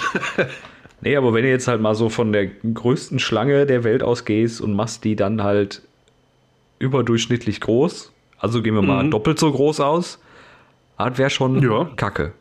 Nee, 1.02 1.16
aber 1.16 1.34
wenn 1.34 1.44
du 1.44 1.50
jetzt 1.50 1.68
halt 1.68 1.82
mal 1.82 1.96
so 1.96 2.10
von 2.10 2.32
der 2.32 2.48
größten 2.48 3.20
Schlange 3.20 3.66
der 3.66 3.84
Welt 3.84 4.04
ausgehst 4.04 4.62
und 4.62 4.74
machst 4.74 5.04
die 5.04 5.16
dann 5.16 5.44
halt 5.44 5.82
überdurchschnittlich 6.80 7.62
groß, 7.62 8.12
also 8.38 8.62
gehen 8.62 8.76
wir 8.76 8.82
mal 8.82 9.04
Mhm. 9.04 9.12
doppelt 9.12 9.40
so 9.40 9.52
groß 9.52 9.80
aus, 9.80 10.20
das 10.98 11.18
wäre 11.18 11.30
schon 11.30 11.62
Ja. 11.62 11.90
Kacke. 11.96 12.34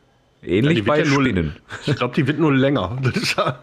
Ja, 0.45 0.53
Ähnlich 0.53 0.77
wird 0.79 0.87
bei 0.87 0.99
ja 1.01 1.05
nur- 1.07 1.23
Spinnen. 1.23 1.57
Ich 1.87 1.97
glaube, 1.97 2.15
die 2.15 2.27
wird 2.27 2.39
nur 2.39 2.53
länger. 2.55 2.97
Ja, 3.37 3.59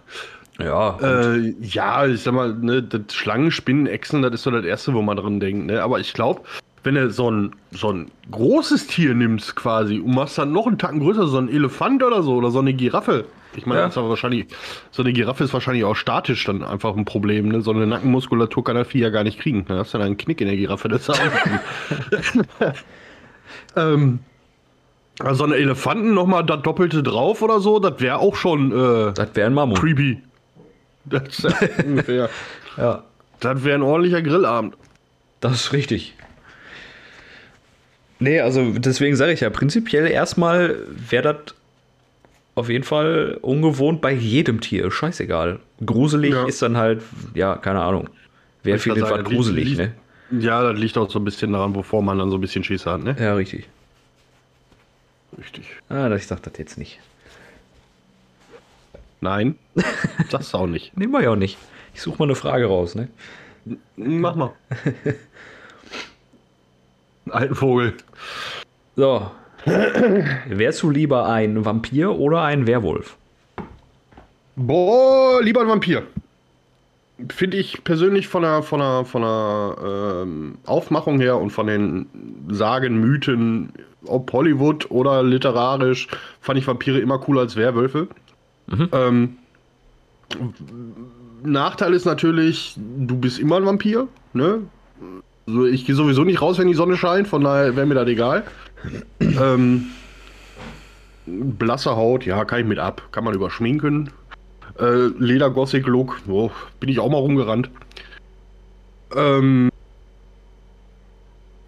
Ja, 0.60 0.98
äh, 1.34 1.54
ja, 1.62 2.06
ich 2.06 2.22
sag 2.22 2.34
mal, 2.34 2.54
ne, 2.54 2.84
das 2.84 3.16
Schlangen, 3.16 3.52
Spinnen, 3.52 3.88
Echsen, 3.88 4.22
das 4.22 4.34
ist 4.34 4.44
so 4.44 4.52
das 4.52 4.66
Erste, 4.66 4.94
wo 4.94 5.02
man 5.02 5.18
dran 5.18 5.40
denkt. 5.40 5.66
Ne? 5.68 5.82
Aber 5.82 6.00
ich 6.00 6.14
glaube, 6.14 6.42
wenn 6.84 6.96
du 6.96 7.10
so 7.10 7.32
ein, 7.32 7.52
so 7.72 7.92
ein 7.92 8.12
großes 8.32 8.88
Tier 8.88 9.14
nimmst 9.16 9.56
quasi 9.56 10.00
und 10.00 10.14
machst 10.14 10.38
dann 10.38 10.52
noch 10.52 10.68
einen 10.68 10.78
Tacken 10.78 11.00
größer, 11.00 11.28
so 11.28 11.38
ein 11.38 11.50
Elefant 11.50 12.04
oder 12.04 12.22
so, 12.22 12.36
oder 12.36 12.52
so 12.52 12.60
eine 12.60 12.74
Giraffe. 12.74 13.26
Ich 13.56 13.66
meine, 13.66 13.82
Ja. 13.82 13.86
das 13.88 13.96
ist 13.96 13.98
aber 13.98 14.10
wahrscheinlich, 14.10 14.48
so 14.92 15.04
eine 15.04 15.14
Giraffe 15.14 15.44
ist 15.44 15.54
wahrscheinlich 15.54 15.84
auch 15.84 15.96
statisch 15.96 16.44
dann 16.46 16.64
einfach 16.64 16.96
ein 16.96 17.06
Problem. 17.06 17.50
Ne? 17.50 17.62
So 17.62 17.72
eine 17.72 17.86
Nackenmuskulatur 17.88 18.64
kann 18.64 18.76
das 18.76 18.88
Vieh 18.88 19.00
ja 19.00 19.10
gar 19.10 19.24
nicht 19.24 19.40
kriegen. 19.40 19.66
Da 19.68 19.78
hast 19.78 19.94
du 19.94 19.98
dann 19.98 20.08
einen 20.08 20.18
Knick 20.18 20.42
in 20.42 20.48
der 20.48 20.58
Giraffe. 20.58 20.90
Das 20.90 21.02
ist 21.02 21.10
auch 21.10 21.20
ähm, 23.76 24.20
also 25.24 25.36
so 25.40 25.44
eine 25.46 25.56
Elefanten 25.56 26.14
nochmal 26.14 26.46
das 26.46 26.62
Doppelte 26.62 27.04
drauf 27.04 27.42
oder 27.42 27.60
so, 27.60 27.80
das 27.80 28.00
wäre 28.02 28.20
auch 28.20 28.36
schon 28.36 28.72
äh, 28.72 29.14
das 29.14 29.30
wäre 29.36 29.48
ein 29.48 29.54
Mammut. 29.54 29.80
creepy. 29.80 30.22
Das 31.06 31.46
ungefähr. 31.86 32.30
Ja, 32.78 33.04
Das 33.40 33.64
wäre 33.64 33.76
ein 33.80 33.82
ordentlicher 33.82 34.22
Grillabend. 34.22 34.76
das 35.40 35.54
ist 35.54 35.74
richtig. 35.74 36.14
Nee, 38.20 38.40
also 38.40 38.72
deswegen 38.78 39.16
sage 39.16 39.32
ich 39.34 39.40
ja, 39.40 39.50
prinzipiell 39.50 40.06
erstmal 40.08 40.76
wäre 41.10 41.34
das 41.34 41.56
auf 42.54 42.70
jeden 42.70 42.84
Fall 42.84 43.40
ungewohnt 43.42 44.02
bei 44.02 44.12
jedem 44.12 44.62
Tier. 44.62 44.92
Scheißegal. 44.92 45.60
Gruselig 45.84 46.34
Ja. 46.34 46.46
ist 46.46 46.62
dann 46.62 46.78
halt, 46.78 47.02
ja, 47.34 47.56
keine 47.56 47.82
Ahnung. 47.82 48.10
Wer 48.64 48.78
findet 48.78 49.10
was 49.10 49.24
gruselig, 49.24 49.70
liegt- 49.70 49.78
ne? 49.80 49.94
Ja, 50.40 50.62
das 50.72 50.80
liegt 50.80 50.98
auch 50.98 51.10
so 51.10 51.20
ein 51.20 51.26
bisschen 51.26 51.52
daran, 51.54 51.74
wovor 51.76 52.02
man 52.04 52.18
dann 52.20 52.30
so 52.30 52.38
ein 52.38 52.42
bisschen 52.42 52.64
Schiss 52.64 52.86
hat, 52.86 53.04
ne? 53.04 53.16
Ja, 53.20 53.34
richtig. 53.34 53.68
Richtig. 55.38 55.66
Ah, 55.90 56.10
ich 56.16 56.28
sag 56.28 56.44
das 56.44 56.54
jetzt 56.58 56.78
nicht. 56.78 57.00
Nein, 59.22 59.56
du 59.76 60.38
auch 60.58 60.68
nicht. 60.68 60.98
Nehmen 60.98 61.14
wir 61.14 61.22
ja 61.22 61.30
auch 61.30 61.36
nicht. 61.36 61.58
Ich 61.94 62.02
suche 62.02 62.18
mal 62.18 62.26
eine 62.26 62.36
Frage 62.36 62.66
raus, 62.66 62.96
ne? 62.96 63.08
Mach 63.96 64.36
mal. 64.36 64.54
Alten 67.30 67.56
Vogel. 67.56 67.94
So. 68.96 69.30
Wärst 69.66 70.82
du 70.82 70.90
lieber 70.90 71.30
ein 71.30 71.64
Vampir 71.64 72.18
oder 72.18 72.42
ein 72.42 72.66
Werwolf? 72.66 73.16
Boah, 74.56 75.42
lieber 75.42 75.62
ein 75.62 75.68
Vampir. 75.68 76.04
Finde 77.30 77.58
ich 77.58 77.84
persönlich 77.84 78.28
von 78.28 78.42
der, 78.42 78.64
von 78.64 78.80
der, 78.80 79.06
von 79.06 79.22
der 79.22 79.76
ähm, 80.24 80.58
Aufmachung 80.66 81.20
her 81.20 81.38
und 81.38 81.52
von 81.52 81.68
den 81.68 82.08
Sagen, 82.50 83.00
Mythen, 83.00 83.72
ob 84.06 84.32
Hollywood 84.34 84.90
oder 84.92 85.24
literarisch, 85.24 86.08
fand 86.42 86.60
ich 86.60 86.68
Vampire 86.68 87.00
immer 87.00 87.20
cooler 87.20 87.42
als 87.42 87.56
Werwölfe. 87.56 88.08
Ähm, 88.94 89.38
Nachteil 91.44 91.94
ist 91.94 92.06
natürlich, 92.06 92.76
du 92.78 93.18
bist 93.18 93.40
immer 93.40 93.58
ein 93.58 93.66
Vampir, 93.66 94.08
ne? 94.34 94.62
So, 95.48 95.66
ich 95.66 95.86
gehe 95.86 95.96
sowieso 95.96 96.24
nicht 96.24 96.42
raus, 96.42 96.58
wenn 96.60 96.68
die 96.68 96.76
Sonne 96.76 96.96
scheint, 96.96 97.28
von 97.28 97.44
daher 97.44 97.76
wäre 97.76 97.86
mir 97.86 97.96
das 97.96 98.08
egal. 98.08 98.44
ähm, 99.20 99.88
blasse 101.26 101.96
Haut, 101.96 102.26
ja, 102.26 102.46
kann 102.46 102.60
ich 102.60 102.66
mit 102.66 102.80
ab. 102.80 103.02
Kann 103.12 103.24
man 103.24 103.34
überschminken. 103.34 104.12
Äh, 104.80 105.08
Leder-Gothic-Look, 105.18 106.22
oh, 106.30 106.52
bin 106.80 106.90
ich 106.90 107.00
auch 107.00 107.10
mal 107.10 107.18
rumgerannt. 107.18 107.70
Ähm, 109.16 109.71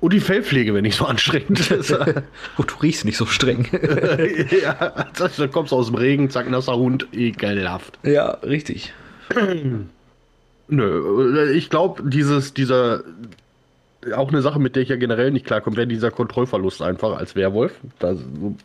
und 0.04 0.12
die 0.12 0.20
Fellpflege, 0.20 0.74
wenn 0.74 0.82
nicht 0.82 0.98
so 0.98 1.06
anstrengend 1.06 1.72
ist. 1.72 1.94
Oh, 2.58 2.64
du 2.64 2.76
riechst 2.82 3.06
nicht 3.06 3.16
so 3.16 3.26
streng. 3.26 3.70
ja, 4.62 5.08
das, 5.18 5.38
da 5.38 5.48
kommst 5.48 5.72
du 5.72 5.78
aus 5.78 5.86
dem 5.86 5.96
Regen, 5.96 6.30
zack, 6.30 6.50
nasser 6.50 6.76
Hund, 6.76 7.08
ekelhaft. 7.14 8.00
ja, 8.04 8.32
richtig. 8.44 8.94
Nö, 10.68 11.38
äh, 11.38 11.54
ich 11.54 11.70
glaube, 11.70 12.04
dieses, 12.10 12.54
dieser, 12.54 13.04
auch 14.14 14.28
eine 14.28 14.42
Sache, 14.42 14.60
mit 14.60 14.76
der 14.76 14.84
ich 14.84 14.90
ja 14.90 14.98
generell 14.98 15.32
nicht 15.32 15.46
klarkomme, 15.46 15.78
wäre 15.78 15.88
dieser 15.88 16.12
Kontrollverlust 16.12 16.82
einfach 16.82 17.18
als 17.18 17.38
Werwolf. 17.38 17.80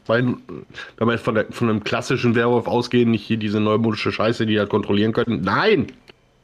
Mein, 0.08 0.38
wenn 0.96 1.06
wir 1.06 1.12
jetzt 1.12 1.24
von, 1.24 1.36
der, 1.36 1.46
von 1.52 1.70
einem 1.70 1.84
klassischen 1.84 2.34
Werwolf 2.34 2.66
ausgehen, 2.66 3.12
nicht 3.12 3.24
hier 3.24 3.36
diese 3.36 3.60
neumodische 3.60 4.10
Scheiße, 4.10 4.44
die 4.44 4.58
halt 4.58 4.70
kontrollieren 4.70 5.12
könnten. 5.12 5.42
Nein! 5.42 5.86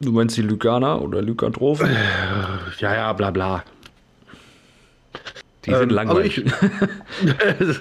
Du 0.00 0.12
meinst 0.12 0.37
die 0.37 0.42
Lykaner 0.42 1.02
oder 1.02 1.20
Lykanthropen? 1.22 1.88
Ja, 2.78 2.94
ja, 2.94 3.12
bla 3.12 3.30
bla. 3.30 3.64
Die 5.64 5.70
sind 5.70 5.83
Ähm, 5.83 5.88
langweilig. 5.90 6.44
ich- 6.44 7.81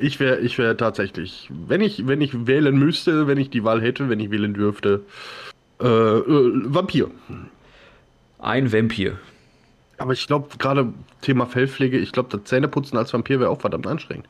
Ich 0.00 0.20
wäre 0.20 0.38
ich 0.38 0.56
wär 0.58 0.76
tatsächlich, 0.76 1.50
wenn 1.50 1.80
ich, 1.80 2.06
wenn 2.06 2.20
ich 2.20 2.46
wählen 2.46 2.78
müsste, 2.78 3.26
wenn 3.26 3.36
ich 3.36 3.50
die 3.50 3.64
Wahl 3.64 3.82
hätte, 3.82 4.08
wenn 4.08 4.20
ich 4.20 4.30
wählen 4.30 4.54
dürfte, 4.54 5.00
äh, 5.80 5.84
äh, 5.86 6.52
Vampir. 6.66 7.10
Ein 8.38 8.72
Vampir. 8.72 9.18
Aber 9.98 10.12
ich 10.12 10.24
glaube, 10.28 10.50
gerade 10.58 10.92
Thema 11.20 11.46
Fellpflege, 11.46 11.98
ich 11.98 12.12
glaube, 12.12 12.28
das 12.30 12.44
Zähneputzen 12.48 12.96
als 12.96 13.12
Vampir 13.12 13.40
wäre 13.40 13.50
auch 13.50 13.60
verdammt 13.60 13.88
anstrengend. 13.88 14.26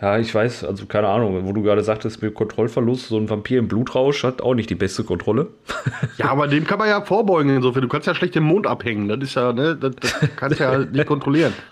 Ja, 0.00 0.18
ich 0.18 0.34
weiß, 0.34 0.64
also 0.64 0.86
keine 0.86 1.08
Ahnung, 1.08 1.46
wo 1.46 1.52
du 1.52 1.62
gerade 1.62 1.82
sagtest, 1.82 2.22
mit 2.22 2.34
Kontrollverlust, 2.34 3.08
so 3.08 3.18
ein 3.18 3.28
Vampir 3.28 3.58
im 3.58 3.68
Blutrausch 3.68 4.24
hat 4.24 4.40
auch 4.40 4.54
nicht 4.54 4.70
die 4.70 4.74
beste 4.74 5.04
Kontrolle. 5.04 5.48
Ja, 6.16 6.30
aber 6.30 6.48
dem 6.48 6.66
kann 6.66 6.78
man 6.78 6.88
ja 6.88 7.00
vorbeugen 7.00 7.54
insofern. 7.56 7.82
Du 7.82 7.88
kannst 7.88 8.06
ja 8.06 8.14
schlecht 8.14 8.34
den 8.34 8.42
Mond 8.42 8.66
abhängen. 8.66 9.08
Das 9.08 9.18
ist 9.20 9.34
ja, 9.34 9.52
ne, 9.52 9.74
das, 9.76 9.92
das 9.96 10.20
kannst 10.36 10.60
ja 10.60 10.78
nicht 10.78 11.06
kontrollieren. 11.06 11.52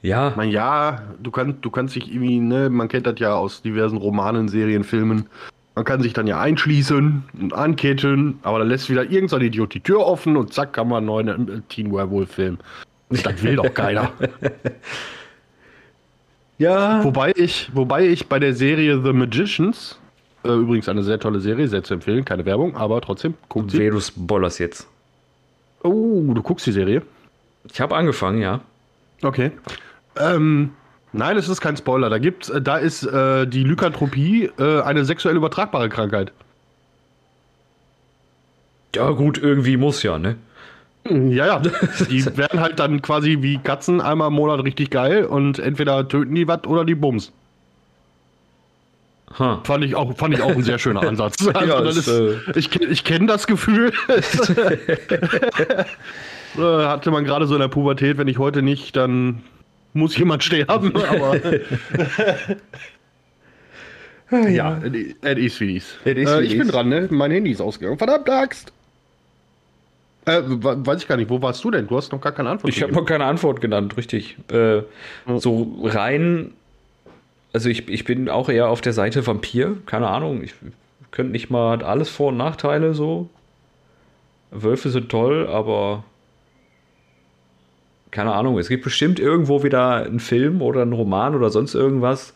Ja, 0.00 0.28
Ich 0.28 0.36
meine, 0.36 0.52
ja, 0.52 1.02
du 1.20 1.32
kannst, 1.32 1.64
du 1.64 1.70
kannst 1.70 1.96
dich 1.96 2.08
irgendwie, 2.08 2.38
ne, 2.38 2.70
man 2.70 2.86
kennt 2.86 3.04
das 3.04 3.18
ja 3.18 3.34
aus 3.34 3.62
diversen 3.62 3.98
Romanen, 3.98 4.46
Serien, 4.46 4.84
Filmen. 4.84 5.26
Man 5.74 5.84
kann 5.84 6.02
sich 6.02 6.12
dann 6.12 6.28
ja 6.28 6.40
einschließen 6.40 7.24
und 7.40 7.52
anketten, 7.52 8.38
aber 8.42 8.60
dann 8.60 8.68
lässt 8.68 8.88
wieder 8.90 9.02
irgendein 9.10 9.40
Idiot 9.40 9.74
die 9.74 9.80
Tür 9.80 10.06
offen 10.06 10.36
und 10.36 10.52
zack, 10.52 10.72
kann 10.72 10.86
man 10.86 10.98
einen 10.98 11.06
neuen 11.06 11.48
äh, 11.48 11.60
Teen 11.68 11.92
Werewolf-Film. 11.92 12.58
Das 13.10 13.42
will 13.42 13.56
doch 13.56 13.74
keiner. 13.74 14.12
ja. 16.58 17.02
wobei, 17.04 17.32
ich, 17.34 17.70
wobei 17.74 18.06
ich 18.06 18.28
bei 18.28 18.38
der 18.38 18.54
Serie 18.54 19.00
The 19.02 19.12
Magicians, 19.12 19.98
äh, 20.44 20.50
übrigens 20.50 20.88
eine 20.88 21.02
sehr 21.02 21.18
tolle 21.18 21.40
Serie, 21.40 21.68
sehr 21.68 21.82
zu 21.82 21.94
empfehlen, 21.94 22.24
keine 22.24 22.44
Werbung, 22.44 22.76
aber 22.76 23.00
trotzdem, 23.00 23.34
guckt 23.48 23.70
sie. 23.70 23.90
Du 23.90 24.00
spoilerst 24.00 24.58
jetzt. 24.60 24.86
Oh, 25.82 26.32
du 26.34 26.42
guckst 26.42 26.66
die 26.66 26.72
Serie? 26.72 27.02
Ich 27.72 27.80
habe 27.80 27.96
angefangen, 27.96 28.40
ja. 28.40 28.60
Okay. 29.22 29.52
Ähm, 30.18 30.70
nein, 31.12 31.36
es 31.36 31.48
ist 31.48 31.60
kein 31.60 31.76
Spoiler. 31.76 32.10
Da 32.10 32.18
gibt's, 32.18 32.48
äh, 32.48 32.60
da 32.60 32.76
ist 32.78 33.04
äh, 33.04 33.46
die 33.46 33.64
Lykanthropie 33.64 34.50
äh, 34.58 34.80
eine 34.82 35.04
sexuell 35.04 35.36
übertragbare 35.36 35.88
Krankheit. 35.88 36.32
Ja, 38.94 39.10
gut, 39.10 39.38
irgendwie 39.38 39.76
muss 39.76 40.02
ja, 40.02 40.18
ne? 40.18 40.36
Ja, 41.10 41.46
ja. 41.46 41.58
Die 42.10 42.24
werden 42.36 42.60
halt 42.60 42.78
dann 42.78 43.00
quasi 43.02 43.38
wie 43.40 43.58
Katzen 43.58 44.00
einmal 44.00 44.28
im 44.28 44.34
Monat 44.34 44.62
richtig 44.64 44.90
geil 44.90 45.24
und 45.24 45.58
entweder 45.58 46.06
töten 46.08 46.34
die 46.34 46.46
was 46.48 46.64
oder 46.64 46.84
die 46.84 46.94
Bums. 46.94 47.32
Ha. 49.38 49.60
Fand 49.64 49.84
ich 49.84 49.94
auch, 49.94 50.16
fand 50.16 50.34
ich 50.34 50.42
auch 50.42 50.50
ein 50.50 50.62
sehr 50.62 50.78
schöner 50.78 51.02
Ansatz. 51.08 51.46
Also 51.46 51.66
Ja, 51.68 51.80
ist, 51.88 52.08
ist, 52.08 52.56
ich 52.56 52.68
kenn- 52.70 52.90
ich 52.90 53.04
kenne 53.04 53.26
das 53.26 53.46
Gefühl. 53.46 53.92
Äh, 56.56 56.60
Hatte 56.62 57.10
man 57.10 57.24
gerade 57.24 57.46
so 57.46 57.54
in 57.54 57.60
der 57.60 57.68
Pubertät, 57.68 58.16
wenn 58.16 58.26
ich 58.26 58.38
heute 58.38 58.62
nicht, 58.62 58.96
dann 58.96 59.42
muss 59.92 60.16
jemand 60.16 60.42
sterben. 60.42 60.92
Aber 60.96 61.36
ja, 64.48 64.80
es 65.22 65.38
ist 65.38 65.60
wie 65.60 65.76
Es 65.76 65.94
ist 66.04 66.28
äh, 66.30 66.42
Ich 66.42 66.58
bin 66.58 66.68
dran, 66.68 66.88
ne? 66.88 67.06
Mein 67.10 67.30
Handy 67.30 67.50
ist 67.50 67.60
ausgegangen. 67.60 67.98
Verdammt, 67.98 68.28
Axt! 68.30 68.72
Äh, 70.28 70.42
we- 70.46 70.86
weiß 70.86 71.02
ich 71.02 71.08
gar 71.08 71.16
nicht, 71.16 71.30
wo 71.30 71.40
warst 71.42 71.64
du 71.64 71.70
denn? 71.70 71.86
Du 71.86 71.96
hast 71.96 72.12
noch 72.12 72.20
gar 72.20 72.32
keine 72.32 72.50
Antwort 72.50 72.72
Ich 72.72 72.82
habe 72.82 72.92
noch 72.92 73.06
keine 73.06 73.24
Antwort 73.24 73.60
genannt, 73.60 73.96
richtig. 73.96 74.36
Äh, 74.52 74.82
so 75.38 75.78
rein, 75.84 76.52
also 77.52 77.68
ich, 77.68 77.88
ich 77.88 78.04
bin 78.04 78.28
auch 78.28 78.48
eher 78.48 78.68
auf 78.68 78.80
der 78.80 78.92
Seite 78.92 79.26
Vampir, 79.26 79.76
keine 79.86 80.08
Ahnung. 80.08 80.42
Ich 80.42 80.54
könnte 81.10 81.32
nicht 81.32 81.50
mal 81.50 81.82
alles 81.82 82.08
Vor- 82.10 82.28
und 82.28 82.36
Nachteile 82.36 82.94
so. 82.94 83.28
Wölfe 84.50 84.90
sind 84.90 85.08
toll, 85.08 85.46
aber 85.46 86.04
keine 88.10 88.32
Ahnung. 88.34 88.58
Es 88.58 88.68
gibt 88.68 88.84
bestimmt 88.84 89.20
irgendwo 89.20 89.62
wieder 89.62 89.96
einen 90.04 90.20
Film 90.20 90.62
oder 90.62 90.82
einen 90.82 90.92
Roman 90.94 91.34
oder 91.34 91.50
sonst 91.50 91.74
irgendwas, 91.74 92.32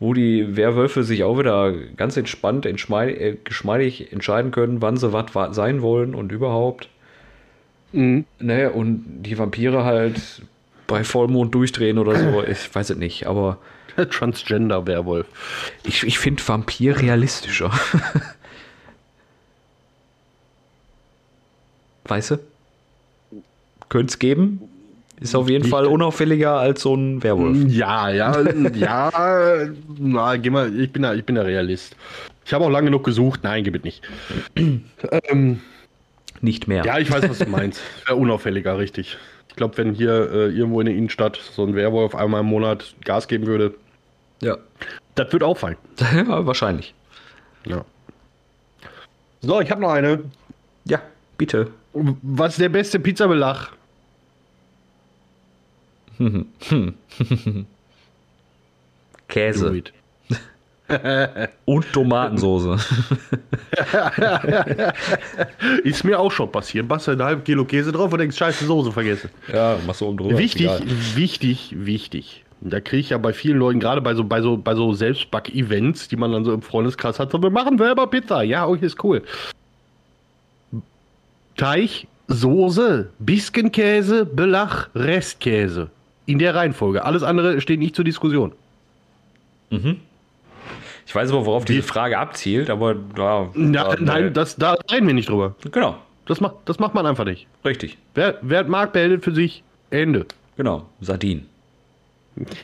wo 0.00 0.12
die 0.12 0.56
Werwölfe 0.56 1.02
sich 1.02 1.24
auch 1.24 1.38
wieder 1.38 1.72
ganz 1.96 2.16
entspannt, 2.16 2.66
äh, 2.66 3.36
geschmeidig 3.42 4.12
entscheiden 4.12 4.50
können, 4.50 4.82
wann 4.82 4.96
sie 4.98 5.12
was 5.12 5.34
wa- 5.34 5.52
sein 5.52 5.80
wollen 5.82 6.14
und 6.14 6.32
überhaupt. 6.32 6.88
Mhm. 7.94 8.24
Ne, 8.40 8.70
und 8.72 9.04
die 9.22 9.38
Vampire 9.38 9.84
halt 9.84 10.20
bei 10.86 11.04
Vollmond 11.04 11.54
durchdrehen 11.54 11.98
oder 11.98 12.16
so, 12.18 12.42
ich 12.46 12.74
weiß 12.74 12.90
es 12.90 12.96
nicht, 12.96 13.26
aber 13.26 13.58
Transgender-Werwolf. 13.96 15.26
ich, 15.84 16.02
ich 16.02 16.18
finde 16.18 16.42
Vampir 16.46 17.00
realistischer. 17.00 17.70
weißt 22.06 22.32
du? 22.32 22.38
Könnte 23.88 24.10
es 24.10 24.18
geben. 24.18 24.60
Ist 25.20 25.34
auf 25.36 25.48
jeden 25.48 25.62
Nicht- 25.62 25.70
Fall 25.70 25.86
unauffälliger 25.86 26.54
als 26.58 26.82
so 26.82 26.94
ein 26.94 27.22
Werwolf. 27.22 27.56
Ja, 27.68 28.10
ja, 28.10 28.34
ja. 28.74 29.68
Na, 29.98 30.36
geh 30.36 30.50
mal, 30.50 30.78
ich 30.78 30.92
bin 30.92 31.02
da, 31.02 31.14
ich 31.14 31.24
bin 31.24 31.36
der 31.36 31.46
Realist. 31.46 31.96
Ich 32.44 32.52
habe 32.52 32.64
auch 32.64 32.70
lange 32.70 32.86
genug 32.86 33.04
gesucht. 33.04 33.40
Nein, 33.44 33.62
gib 33.64 33.76
es 33.76 33.84
nicht. 33.84 34.02
ähm, 34.56 35.60
Nicht 36.44 36.68
mehr. 36.68 36.84
ja, 36.84 36.98
ich 36.98 37.10
weiß, 37.10 37.26
was 37.26 37.38
du 37.38 37.48
meinst. 37.48 37.80
Wäre 38.04 38.16
unauffälliger, 38.20 38.76
richtig. 38.76 39.16
Ich 39.48 39.56
glaube, 39.56 39.78
wenn 39.78 39.94
hier 39.94 40.30
äh, 40.30 40.50
irgendwo 40.50 40.78
in 40.80 40.86
der 40.86 40.94
Innenstadt 40.94 41.36
so 41.36 41.64
ein 41.64 41.74
Werwolf 41.74 42.14
einmal 42.14 42.40
im 42.40 42.46
Monat 42.46 42.94
Gas 43.02 43.28
geben 43.28 43.46
würde, 43.46 43.74
ja. 44.42 44.58
das 45.14 45.32
würde 45.32 45.46
auffallen. 45.46 45.78
ja 46.14 46.44
wahrscheinlich. 46.44 46.92
Ja. 47.64 47.82
So, 49.40 49.58
ich 49.62 49.70
habe 49.70 49.80
noch 49.80 49.92
eine. 49.92 50.22
Ja, 50.84 51.00
bitte. 51.38 51.70
Was 51.94 52.52
ist 52.52 52.60
der 52.60 52.68
beste 52.68 53.00
Pizzabelag? 53.00 53.70
Käse. 59.28 59.82
und 61.64 61.92
Tomatensoße. 61.92 62.74
Ist 65.84 66.04
mir 66.04 66.18
auch 66.18 66.30
schon 66.30 66.52
passiert. 66.52 66.88
Machst 66.88 67.06
du 67.06 67.12
ein 67.12 67.22
halb 67.22 67.44
Kilo 67.44 67.64
Käse 67.64 67.90
drauf 67.90 68.12
und 68.12 68.18
denkst, 68.18 68.36
scheiße, 68.36 68.66
Soße 68.66 68.92
vergessen. 68.92 69.30
ja, 69.52 69.78
machst 69.86 70.02
du 70.02 70.06
oben 70.06 70.18
drüber. 70.18 70.38
Wichtig, 70.38 70.70
wichtig, 71.14 71.74
wichtig. 71.76 72.44
Da 72.60 72.80
kriege 72.80 73.00
ich 73.00 73.10
ja 73.10 73.18
bei 73.18 73.32
vielen 73.32 73.58
Leuten, 73.58 73.80
gerade 73.80 74.00
bei 74.00 74.14
so, 74.14 74.24
bei 74.24 74.40
so, 74.40 74.56
bei 74.56 74.74
so 74.74 74.92
Selbstback-Events, 74.92 76.08
die 76.08 76.16
man 76.16 76.32
dann 76.32 76.44
so 76.44 76.52
im 76.52 76.62
Freundeskreis 76.62 77.18
hat, 77.18 77.30
so, 77.30 77.42
wir 77.42 77.50
machen 77.50 77.78
selber 77.78 78.06
Pizza. 78.06 78.42
Ja, 78.42 78.66
okay, 78.66 78.86
ist 78.86 79.02
cool. 79.04 79.22
Teig, 81.56 82.06
Soße, 82.28 83.10
Biskenkäse, 83.18 84.24
Belach, 84.24 84.88
Restkäse. 84.94 85.90
In 86.26 86.38
der 86.38 86.54
Reihenfolge. 86.54 87.04
Alles 87.04 87.22
andere 87.22 87.60
steht 87.60 87.80
nicht 87.80 87.94
zur 87.94 88.04
Diskussion. 88.04 88.52
Ich 91.06 91.14
weiß 91.14 91.30
aber, 91.30 91.44
worauf 91.46 91.64
diese 91.64 91.82
Frage 91.82 92.18
abzielt, 92.18 92.70
aber 92.70 92.96
ja, 93.16 93.48
Na, 93.54 93.90
ja, 93.90 93.96
nein, 94.00 94.32
das, 94.32 94.56
da 94.56 94.76
reden 94.90 95.06
wir 95.06 95.14
nicht 95.14 95.28
drüber. 95.28 95.54
genau, 95.70 95.96
Das 96.26 96.40
macht, 96.40 96.56
das 96.64 96.78
macht 96.78 96.94
man 96.94 97.04
einfach 97.06 97.24
nicht. 97.24 97.46
richtig, 97.64 97.98
Wer, 98.14 98.38
wer 98.42 98.64
mag, 98.64 98.92
behält 98.92 99.22
für 99.24 99.34
sich. 99.34 99.62
Ende. 99.90 100.26
genau, 100.56 100.88
Sardinen. 101.00 101.46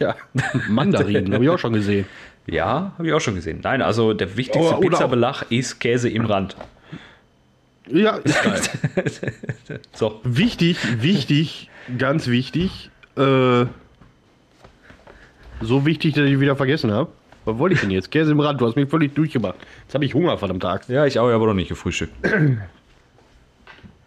Ja, 0.00 0.16
Mandarinen, 0.68 1.32
habe 1.34 1.44
ich 1.44 1.50
auch 1.50 1.58
schon 1.58 1.74
gesehen. 1.74 2.06
Ja, 2.46 2.92
habe 2.98 3.06
ich 3.06 3.12
auch 3.12 3.20
schon 3.20 3.34
gesehen. 3.36 3.60
Nein, 3.62 3.82
also 3.82 4.14
der 4.14 4.36
wichtigste 4.36 4.74
auch- 4.74 4.80
Pizzabelag 4.80 5.44
ist 5.50 5.78
Käse 5.78 6.08
im 6.08 6.24
Rand. 6.24 6.56
Ja, 7.88 8.16
ist 8.16 8.42
geil. 8.42 8.60
So, 9.92 10.20
Wichtig, 10.24 10.76
wichtig, 11.02 11.68
ganz 11.98 12.26
wichtig. 12.26 12.90
Äh, 13.16 13.66
so 15.60 15.84
wichtig, 15.86 16.14
dass 16.14 16.24
ich 16.26 16.40
wieder 16.40 16.56
vergessen 16.56 16.90
habe. 16.90 17.10
Was 17.44 17.58
wollte 17.58 17.74
ich 17.74 17.80
denn 17.80 17.90
jetzt? 17.90 18.10
Käse 18.10 18.32
im 18.32 18.40
Rand, 18.40 18.60
du 18.60 18.66
hast 18.66 18.76
mich 18.76 18.88
völlig 18.88 19.14
durchgemacht. 19.14 19.56
Jetzt 19.82 19.94
habe 19.94 20.04
ich 20.04 20.14
Hunger, 20.14 20.36
verdammt 20.36 20.62
Tag. 20.62 20.88
ja, 20.88 21.06
ich 21.06 21.18
auch, 21.18 21.28
aber 21.28 21.46
noch 21.46 21.54
nicht 21.54 21.68
gefrühstückt. 21.68 22.12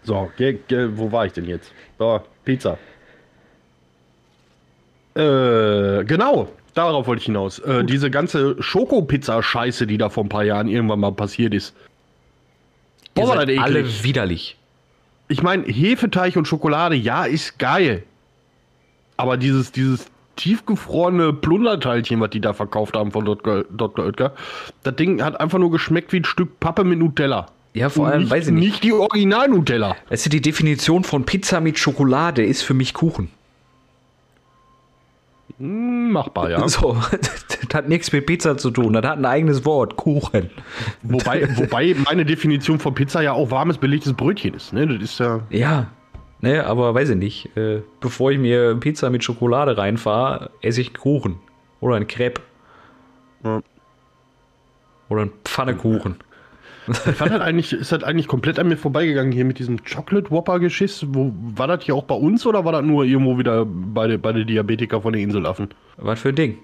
So, 0.06 0.30
ge, 0.38 0.60
ge, 0.68 0.90
wo 0.96 1.12
war 1.12 1.26
ich 1.26 1.34
denn 1.34 1.46
jetzt? 1.46 1.72
So, 1.98 2.20
Pizza. 2.44 2.78
Äh, 5.16 6.04
genau, 6.04 6.50
darauf 6.74 7.08
wollte 7.08 7.22
ich 7.22 7.26
hinaus. 7.26 7.60
Äh, 7.60 7.84
diese 7.86 8.12
ganze 8.12 8.62
Schokopizza-Scheiße, 8.62 9.86
die 9.86 9.98
da 9.98 10.10
vor 10.10 10.26
ein 10.26 10.30
paar 10.30 10.44
Jahren 10.44 10.68
irgendwann 10.68 11.00
mal 11.00 11.14
passiert 11.14 11.54
ist. 11.54 11.76
Boah, 13.14 13.30
war 13.30 13.46
das 13.46 13.58
alle 13.60 14.04
widerlich. 14.04 14.58
Ich 15.30 15.42
meine, 15.42 15.64
Hefeteig 15.64 16.36
und 16.36 16.48
Schokolade, 16.48 16.96
ja, 16.96 17.26
ist 17.26 17.58
geil. 17.58 18.04
Aber 19.16 19.38
dieses, 19.38 19.72
dieses 19.72 20.08
tiefgefrorene 20.36 21.34
Plunderteilchen, 21.34 22.20
was 22.20 22.32
die 22.32 22.42
da 22.42 22.54
verkauft 22.54 22.96
haben 22.96 23.12
von 23.12 23.26
Dr. 23.26 23.66
Dr. 23.70 24.06
Oetker, 24.06 24.34
das 24.84 24.96
Ding 24.96 25.24
hat 25.24 25.40
einfach 25.40 25.60
nur 25.60 25.72
geschmeckt 25.72 26.14
wie 26.14 26.18
ein 26.18 26.26
Stück 26.26 26.60
Pappe 26.60 26.84
mit 26.84 27.00
Nutella. 27.00 27.48
Ja, 27.74 27.90
vor 27.90 28.08
allem, 28.08 28.22
nicht, 28.22 28.32
weiß 28.32 28.48
ich 28.48 28.54
nicht. 28.54 28.66
Nicht 28.66 28.84
die 28.84 28.94
Original-Nutella. 28.94 29.96
Weißt 30.10 30.28
du, 30.28 30.30
die 30.30 30.42
Definition 30.42 31.04
von 31.04 31.26
Pizza 31.26 31.60
mit 31.60 31.80
Schokolade 31.80 32.44
ist 32.44 32.62
für 32.62 32.76
mich 32.76 32.94
Kuchen. 32.94 33.30
Hm, 35.58 36.12
machbar, 36.12 36.52
ja. 36.52 36.68
So, 36.68 36.98
das 37.12 37.74
hat 37.74 37.90
nichts 37.90 38.12
mit 38.12 38.26
Pizza 38.26 38.58
zu 38.58 38.70
tun. 38.70 38.94
Das 38.94 39.04
hat 39.04 39.18
ein 39.18 39.26
eigenes 39.26 39.66
Wort, 39.66 39.96
Kuchen. 39.96 40.52
wobei, 41.02 41.48
wobei 41.58 41.96
meine 42.06 42.26
Definition 42.26 42.80
von 42.80 42.94
Pizza 42.94 43.22
ja 43.22 43.34
auch 43.34 43.50
warmes, 43.50 43.78
belegtes 43.78 44.14
Brötchen 44.14 44.54
ist. 44.54 44.74
Ne? 44.74 44.88
Das 44.88 45.02
ist 45.02 45.20
ja. 45.20 45.42
Ja, 45.50 45.88
ne, 46.44 46.66
aber 46.66 46.94
weiß 46.94 47.10
ich 47.10 47.18
nicht. 47.18 47.58
Äh, 47.58 47.82
bevor 48.00 48.32
ich 48.32 48.38
mir 48.38 48.76
Pizza 48.76 49.10
mit 49.10 49.24
Schokolade 49.24 49.78
reinfahre, 49.78 50.52
esse 50.62 50.82
ich 50.82 50.94
Kuchen. 50.94 51.38
Oder 51.80 51.96
ein 51.96 52.08
Crepe. 52.08 52.42
Ja. 53.44 53.62
Oder 55.10 55.24
ein 55.24 55.32
Pfannekuchen. 55.44 56.16
Ich 56.88 56.98
fand 56.98 57.32
halt 57.32 57.42
eigentlich, 57.42 57.72
ist 57.72 57.94
halt 57.94 58.04
eigentlich 58.04 58.28
komplett 58.28 58.60
an 58.60 58.68
mir 58.68 58.76
vorbeigegangen 58.76 59.32
hier 59.32 59.46
mit 59.46 59.58
diesem 59.58 59.84
Chocolate 59.86 60.30
Whopper 60.32 60.60
Geschiss. 60.60 61.06
Wo, 61.10 61.32
war 61.56 61.68
das 61.68 61.84
hier 61.86 61.96
auch 61.96 62.04
bei 62.04 62.16
uns 62.16 62.46
oder 62.46 62.66
war 62.66 62.74
das 62.74 62.84
nur 62.84 63.06
irgendwo 63.06 63.38
wieder 63.38 63.66
bei, 63.66 64.08
den- 64.08 64.20
bei 64.22 64.34
den 64.34 64.46
Diabetiker 64.48 65.02
von 65.02 65.14
den 65.14 65.24
Inselaffen? 65.24 65.70
Was 65.98 66.20
für 66.20 66.30
ein 66.30 66.36
Ding? 66.36 66.58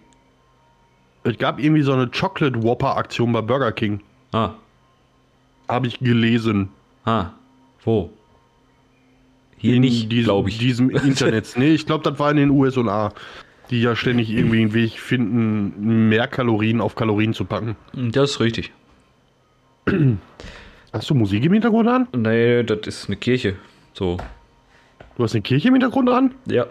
Es 1.24 1.38
gab 1.38 1.60
irgendwie 1.60 1.82
so 1.84 1.94
eine 1.94 2.08
Chocolate 2.10 2.62
Whopper 2.64 2.98
Aktion 2.98 3.32
bei 3.32 3.42
Burger 3.42 3.72
King. 3.72 4.02
Ah, 4.34 4.52
Habe 5.70 5.88
ich 5.88 6.00
gelesen. 6.00 6.70
ah, 7.06 7.28
wo? 7.86 8.10
Hier 9.60 9.76
In 9.76 9.82
nicht, 9.82 10.12
diesem, 10.12 10.24
glaube 10.26 10.50
ich. 10.50 10.58
diesem 10.58 10.90
Internet. 11.06 11.54
nee, 11.58 11.74
ich 11.74 11.86
glaube, 11.86 12.04
das 12.10 12.18
war 12.20 12.32
in 12.32 12.38
den 12.38 12.50
USA. 12.50 13.14
Die 13.70 13.82
ja 13.84 13.96
ständig 13.96 14.32
irgendwie 14.32 14.62
einen 14.62 14.74
Weg 14.74 15.00
finden, 15.00 16.10
mehr 16.10 16.28
Kalorien 16.28 16.82
auf 16.82 16.96
Kalorien 16.96 17.34
zu 17.36 17.46
packen. 17.46 17.76
Das 17.94 18.32
ist 18.32 18.40
richtig. 18.40 18.72
Hast 20.92 21.10
du 21.10 21.14
Musik 21.14 21.46
im 21.46 21.54
Hintergrund 21.54 21.88
an? 21.88 22.08
Nee, 22.16 22.64
das 22.64 22.80
ist 22.88 23.08
eine 23.08 23.16
Kirche. 23.18 23.58
So. 23.94 24.18
Du 25.18 25.24
hast 25.24 25.36
eine 25.36 25.44
Kirche 25.44 25.68
im 25.68 25.76
Hintergrund 25.76 26.10
an? 26.10 26.34
Ja. 26.50 26.66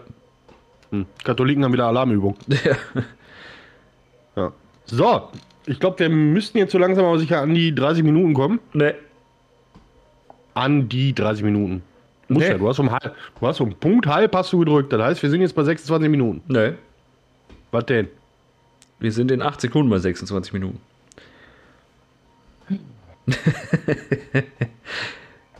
Hm. 0.91 1.05
Katholiken 1.23 1.63
haben 1.63 1.71
wieder 1.73 1.87
Alarmübung. 1.87 2.35
Ja. 2.65 2.75
Ja. 4.35 4.51
So, 4.85 5.29
ich 5.67 5.79
glaube, 5.79 5.99
wir 5.99 6.09
müssten 6.09 6.57
jetzt 6.57 6.71
so 6.71 6.77
langsam 6.77 7.05
aber 7.05 7.19
sicher 7.19 7.41
an 7.41 7.53
die 7.53 7.73
30 7.73 8.03
Minuten 8.03 8.33
kommen. 8.33 8.59
Nee. 8.73 8.93
An 10.53 10.89
die 10.89 11.13
30 11.13 11.43
Minuten. 11.43 11.81
Muss 12.29 12.43
Nee. 12.43 12.49
ja, 12.49 12.57
du 12.57 12.69
hast 12.69 12.79
um 12.79 12.91
halb, 12.91 13.15
du 13.39 13.47
hast 13.47 13.59
um 13.59 13.73
Punkt 13.73 14.05
halb 14.07 14.35
hast 14.35 14.53
du 14.53 14.59
gedrückt. 14.59 14.93
Das 14.93 15.01
heißt, 15.01 15.23
wir 15.23 15.29
sind 15.29 15.41
jetzt 15.41 15.55
bei 15.55 15.63
26 15.63 16.09
Minuten. 16.09 16.41
Nee. 16.47 16.73
Was 17.71 17.85
denn? 17.85 18.07
Wir 18.99 19.11
sind 19.11 19.31
in 19.31 19.41
8 19.41 19.59
Sekunden 19.59 19.89
bei 19.89 19.97
26 19.97 20.53
Minuten. 20.53 20.79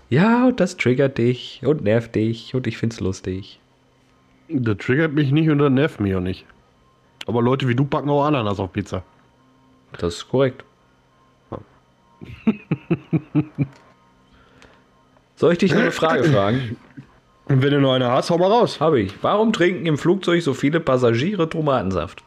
ja, 0.09 0.47
und 0.47 0.59
das 0.59 0.77
triggert 0.77 1.17
dich 1.17 1.61
und 1.63 1.83
nervt 1.83 2.15
dich 2.15 2.53
und 2.53 2.67
ich 2.67 2.77
find's 2.77 2.99
lustig. 2.99 3.59
Das 4.49 4.77
triggert 4.77 5.13
mich 5.13 5.31
nicht 5.31 5.49
und 5.49 5.59
das 5.59 5.71
nervt 5.71 5.99
mich 5.99 6.15
auch 6.15 6.21
nicht. 6.21 6.45
Aber 7.25 7.41
Leute 7.41 7.67
wie 7.67 7.75
du 7.75 7.85
packen 7.85 8.09
auch 8.09 8.25
Ananas 8.25 8.59
auf 8.59 8.73
Pizza. 8.73 9.03
Das 9.97 10.15
ist 10.15 10.29
korrekt. 10.29 10.63
Soll 15.39 15.53
ich 15.53 15.59
dich 15.59 15.71
noch 15.71 15.79
eine 15.79 15.91
Frage 15.91 16.25
fragen? 16.25 16.75
Und 17.45 17.63
wenn 17.63 17.71
du 17.71 17.79
noch 17.79 17.93
eine 17.93 18.11
hast, 18.11 18.29
hau 18.29 18.37
mal 18.37 18.51
raus. 18.51 18.81
Habe 18.81 18.99
ich. 18.99 19.13
Warum 19.21 19.53
trinken 19.53 19.85
im 19.85 19.97
Flugzeug 19.97 20.41
so 20.41 20.53
viele 20.53 20.81
Passagiere 20.81 21.49
Tomatensaft? 21.49 22.25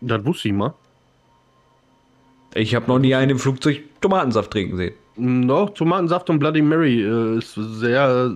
Das 0.00 0.24
wusste 0.24 0.48
ich 0.48 0.54
mal. 0.54 0.74
Ich 2.52 2.74
habe 2.74 2.88
noch 2.88 2.98
nie 2.98 3.14
einen 3.14 3.30
im 3.30 3.38
Flugzeug 3.38 3.80
Tomatensaft 4.00 4.50
trinken 4.50 4.76
sehen. 4.76 5.46
Doch, 5.46 5.70
Tomatensaft 5.70 6.30
und 6.30 6.40
Bloody 6.40 6.62
Mary 6.62 7.00
äh, 7.00 7.38
ist 7.38 7.54
sehr, 7.54 8.34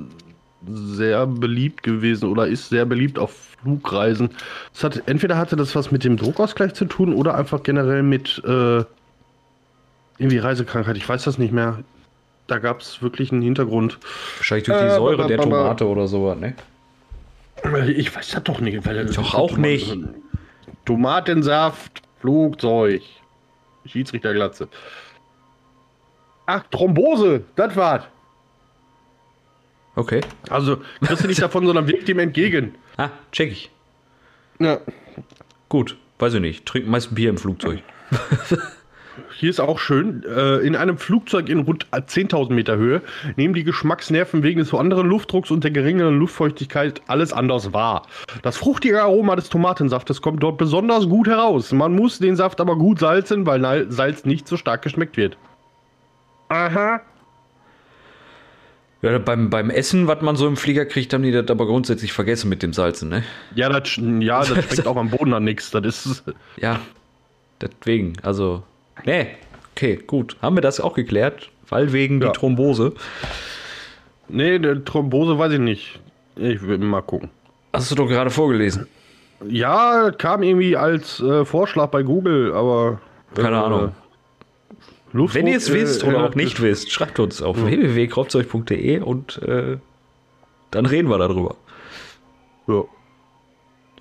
sehr 0.69 1.27
beliebt 1.27 1.83
gewesen 1.83 2.29
oder 2.29 2.47
ist 2.47 2.69
sehr 2.69 2.85
beliebt 2.85 3.19
auf 3.19 3.57
Flugreisen. 3.61 4.31
Es 4.73 4.85
hat, 4.85 5.03
entweder 5.07 5.37
hatte 5.37 5.57
das 5.57 5.75
was 5.75 5.91
mit 5.91 6.05
dem 6.05 6.17
Druckausgleich 6.17 6.75
zu 6.75 6.85
tun 6.85 7.13
oder 7.13 7.35
einfach 7.35 7.65
generell 7.65 8.05
mit 8.05 8.41
äh, 8.47 8.85
irgendwie 10.19 10.39
Reisekrankheit. 10.39 10.97
Ich 10.97 11.09
weiß 11.09 11.25
das 11.25 11.37
nicht 11.37 11.53
mehr. 11.53 11.81
Da 12.51 12.59
gab 12.59 12.81
es 12.81 13.01
wirklich 13.01 13.31
einen 13.31 13.43
Hintergrund. 13.43 13.99
Wahrscheinlich 14.39 14.65
durch 14.67 14.79
die 14.81 14.85
Äh, 14.87 14.97
Säure 14.97 15.27
der 15.29 15.39
Tomate 15.39 15.87
oder 15.87 16.09
sowas, 16.09 16.37
ne? 16.37 16.57
Ich 17.97 18.15
weiß 18.15 18.31
das 18.31 18.43
doch 18.43 18.61
nicht. 18.61 18.85
Weil 18.85 19.07
Doch 19.07 19.35
auch 19.35 19.57
nicht. 19.57 19.97
Tomatensaft, 20.85 22.03
Flugzeug, 22.21 23.03
Schiedsrichterglatze. 23.87 24.67
Ach, 26.47 26.65
Thrombose, 26.73 27.45
das 27.55 27.77
war's. 27.77 28.03
Okay. 29.95 30.23
Also 30.49 30.79
kriegst 31.03 31.23
du 31.23 31.29
nicht 31.29 31.41
davon, 31.43 31.67
sondern 31.67 31.87
wirkt 31.87 32.09
ihm 32.09 32.19
entgegen. 32.19 32.75
Ah, 32.97 33.11
check 33.31 33.53
ich. 33.53 33.71
Ja. 34.59 34.79
Gut. 35.69 35.97
Weiß 36.19 36.35
ich 36.35 36.41
nicht. 36.41 36.67
Trink 36.67 36.89
meist 36.89 37.15
Bier 37.15 37.31
im 37.31 37.39
Flugzeug. 37.39 37.81
Hier 39.37 39.51
ist 39.51 39.61
auch 39.61 39.79
schön, 39.79 40.25
äh, 40.25 40.57
in 40.59 40.77
einem 40.77 40.99
Flugzeug 40.99 41.49
in 41.49 41.61
rund 41.61 41.87
10.000 41.91 42.53
Meter 42.53 42.77
Höhe 42.77 43.03
nehmen 43.37 43.55
die 43.55 43.65
Geschmacksnerven 43.65 44.43
wegen 44.43 44.59
des 44.61 44.75
anderen 44.75 45.07
Luftdrucks 45.07 45.51
und 45.51 45.65
der 45.65 45.71
geringeren 45.71 46.19
Luftfeuchtigkeit 46.19 47.03
alles 47.07 47.33
anders 47.33 47.73
wahr. 47.73 48.07
Das 48.43 48.57
fruchtige 48.57 49.03
Aroma 49.03 49.37
des 49.37 49.49
Tomatensaftes 49.49 50.23
kommt 50.23 50.43
dort 50.43 50.59
besonders 50.59 51.09
gut 51.09 51.29
heraus. 51.29 51.73
Man 51.73 51.95
muss 51.95 52.19
den 52.19 52.37
Saft 52.37 52.61
aber 52.61 52.77
gut 52.77 52.99
salzen, 52.99 53.47
weil 53.47 53.91
Salz 53.91 54.25
nicht 54.25 54.49
so 54.49 54.57
stark 54.57 54.83
geschmeckt 54.83 55.17
wird. 55.17 55.37
Aha. 56.49 57.01
Ja, 59.03 59.19
beim, 59.19 59.49
beim 59.49 59.71
Essen, 59.71 60.09
was 60.09 60.21
man 60.21 60.37
so 60.37 60.47
im 60.47 60.57
Flieger 60.57 60.85
kriegt, 60.85 61.15
haben 61.15 61.23
die 61.23 61.33
das 61.33 61.49
aber 61.49 61.67
grundsätzlich 61.67 62.13
vergessen 62.13 62.51
mit 62.51 62.63
dem 62.63 62.75
Salzen, 62.75 63.09
ne? 63.09 63.25
Ja, 63.55 63.71
das, 63.71 63.97
ja, 63.97 64.41
das 64.41 64.49
schmeckt 64.67 64.87
auch 64.87 64.97
am 64.97 65.11
Boden 65.11 65.33
an 65.33 65.45
nichts. 65.45 65.71
Das 65.71 65.85
ist. 65.87 66.25
Ja. 66.59 66.81
Deswegen, 67.61 68.15
also. 68.23 68.63
Nee. 69.05 69.29
Okay, 69.75 69.97
gut. 70.07 70.37
Haben 70.43 70.57
wir 70.57 70.63
das 70.63 70.81
auch 70.81 70.95
geklärt? 70.95 71.51
Weil 71.69 71.93
wegen 71.93 72.21
Ja. 72.21 72.29
die 72.29 72.39
Thrombose. 72.39 72.93
Nee, 74.29 74.59
der 74.59 74.85
Thrombose 74.85 75.39
weiß 75.39 75.53
ich 75.53 75.59
nicht. 75.61 76.01
Ich 76.37 76.63
will 76.63 76.79
mal 76.79 77.01
gucken. 77.03 77.31
Hast 77.73 77.91
du 77.91 77.95
doch 77.95 78.07
gerade 78.09 78.31
vorgelesen. 78.31 78.87
Ja, 79.49 80.11
kam 80.11 80.43
irgendwie 80.43 80.77
als 80.77 81.21
äh, 81.21 81.45
Vorschlag 81.45 81.87
bei 81.89 82.03
Google, 82.03 82.53
aber. 82.53 83.01
Keine 83.35 83.57
äh, 83.57 83.61
Ahnung. 83.61 83.93
Luftdruck, 85.13 85.35
Wenn 85.43 85.47
ihr 85.51 85.57
es 85.57 85.69
äh, 85.71 85.75
wisst 85.75 86.05
oder 86.05 86.19
äh, 86.19 86.27
auch 86.29 86.35
nicht 86.35 86.61
wisst, 86.61 86.93
schreibt 86.93 87.19
uns 87.19 87.43
auf 87.43 87.57
www.kropzeug.de 87.65 89.01
und 89.01 89.41
äh, 89.43 89.79
dann 90.71 90.87
reden 90.87 91.09
wir 91.09 91.19
darüber. 91.19 91.57
Ja. 92.69 92.85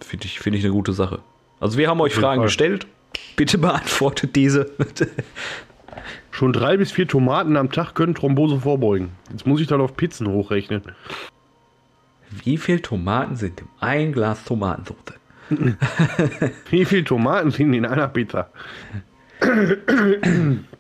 Finde 0.02 0.26
ich, 0.26 0.40
find 0.40 0.56
ich 0.56 0.64
eine 0.64 0.74
gute 0.74 0.94
Sache. 0.94 1.20
Also 1.60 1.78
wir 1.78 1.90
haben 1.90 2.00
euch 2.02 2.14
Fragen 2.14 2.42
Fall. 2.42 2.48
gestellt. 2.48 2.88
Bitte 3.36 3.58
beantwortet 3.58 4.36
diese. 4.36 4.72
Schon 6.32 6.54
drei 6.54 6.78
bis 6.78 6.92
vier 6.92 7.08
Tomaten 7.08 7.58
am 7.58 7.72
Tag 7.72 7.96
können 7.96 8.16
Thrombose 8.16 8.60
vorbeugen. 8.60 9.12
Jetzt 9.32 9.46
muss 9.46 9.62
ich 9.62 9.68
dann 9.68 9.82
auf 9.82 9.96
Pizzen 9.96 10.28
hochrechnen. 10.28 10.84
Wie 12.30 12.58
viel 12.58 12.80
Tomaten 12.80 13.36
sind 13.36 13.62
in 13.62 13.68
ein 13.80 14.12
Glas 14.14 14.44
Tomatensoße? 14.46 15.16
Wie 16.70 16.86
viele 16.86 17.04
Tomaten 17.04 17.52
sind 17.52 17.74
in 17.74 17.86
einer 17.86 18.08
Pizza? 18.08 18.50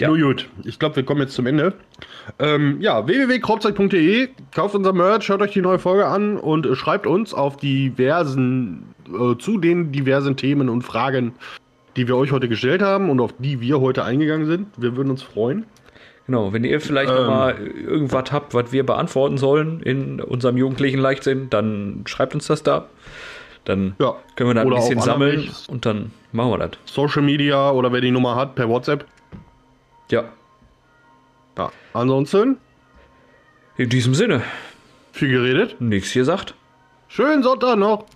Ja. 0.00 0.08
Nur 0.08 0.18
gut, 0.18 0.48
ich 0.64 0.78
glaube, 0.78 0.96
wir 0.96 1.02
kommen 1.04 1.20
jetzt 1.20 1.34
zum 1.34 1.46
Ende. 1.46 1.74
Ähm, 2.38 2.80
ja, 2.80 3.06
www.kropzeug.de, 3.06 4.28
kauft 4.54 4.74
unser 4.74 4.92
Merch, 4.92 5.28
hört 5.28 5.42
euch 5.42 5.52
die 5.52 5.60
neue 5.60 5.78
Folge 5.78 6.06
an 6.06 6.36
und 6.36 6.66
äh, 6.66 6.74
schreibt 6.74 7.06
uns 7.06 7.34
auf 7.34 7.56
diversen, 7.58 8.94
äh, 9.08 9.36
zu 9.38 9.58
den 9.58 9.92
diversen 9.92 10.36
Themen 10.36 10.68
und 10.68 10.82
Fragen, 10.82 11.34
die 11.96 12.08
wir 12.08 12.16
euch 12.16 12.32
heute 12.32 12.48
gestellt 12.48 12.82
haben 12.82 13.10
und 13.10 13.20
auf 13.20 13.34
die 13.38 13.60
wir 13.60 13.80
heute 13.80 14.04
eingegangen 14.04 14.46
sind. 14.46 14.68
Wir 14.76 14.96
würden 14.96 15.10
uns 15.10 15.22
freuen. 15.22 15.64
Genau, 16.26 16.52
wenn 16.52 16.62
ihr 16.62 16.80
vielleicht 16.80 17.12
noch 17.12 17.26
mal 17.26 17.56
irgendwas 17.58 18.30
habt, 18.30 18.54
was 18.54 18.70
wir 18.70 18.86
beantworten 18.86 19.36
sollen 19.36 19.80
in 19.82 20.20
unserem 20.20 20.56
jugendlichen 20.56 21.00
Leichtsinn, 21.00 21.50
dann 21.50 22.04
schreibt 22.06 22.34
uns 22.34 22.46
das 22.46 22.62
da. 22.62 22.86
Dann 23.64 23.96
Ja. 24.00 24.14
können 24.36 24.50
wir 24.50 24.54
da 24.54 24.62
ein 24.62 24.70
bisschen 24.70 25.00
sammeln 25.00 25.50
und 25.68 25.84
dann 25.86 26.12
machen 26.32 26.52
wir 26.52 26.58
das. 26.58 26.70
Social 26.84 27.22
Media 27.22 27.72
oder 27.72 27.92
wer 27.92 28.00
die 28.00 28.12
Nummer 28.12 28.36
hat, 28.36 28.54
per 28.54 28.68
WhatsApp. 28.68 29.04
Ja, 30.10 30.24
Ja. 31.56 31.70
Ansonsten, 31.92 32.58
in 33.76 33.88
diesem 33.88 34.14
Sinne, 34.14 34.42
viel 35.12 35.28
geredet. 35.30 35.80
nichts 35.80 36.12
gesagt. 36.12 36.54
Schönen 37.08 37.42
Sonntag 37.42 37.76
noch. 37.78 38.06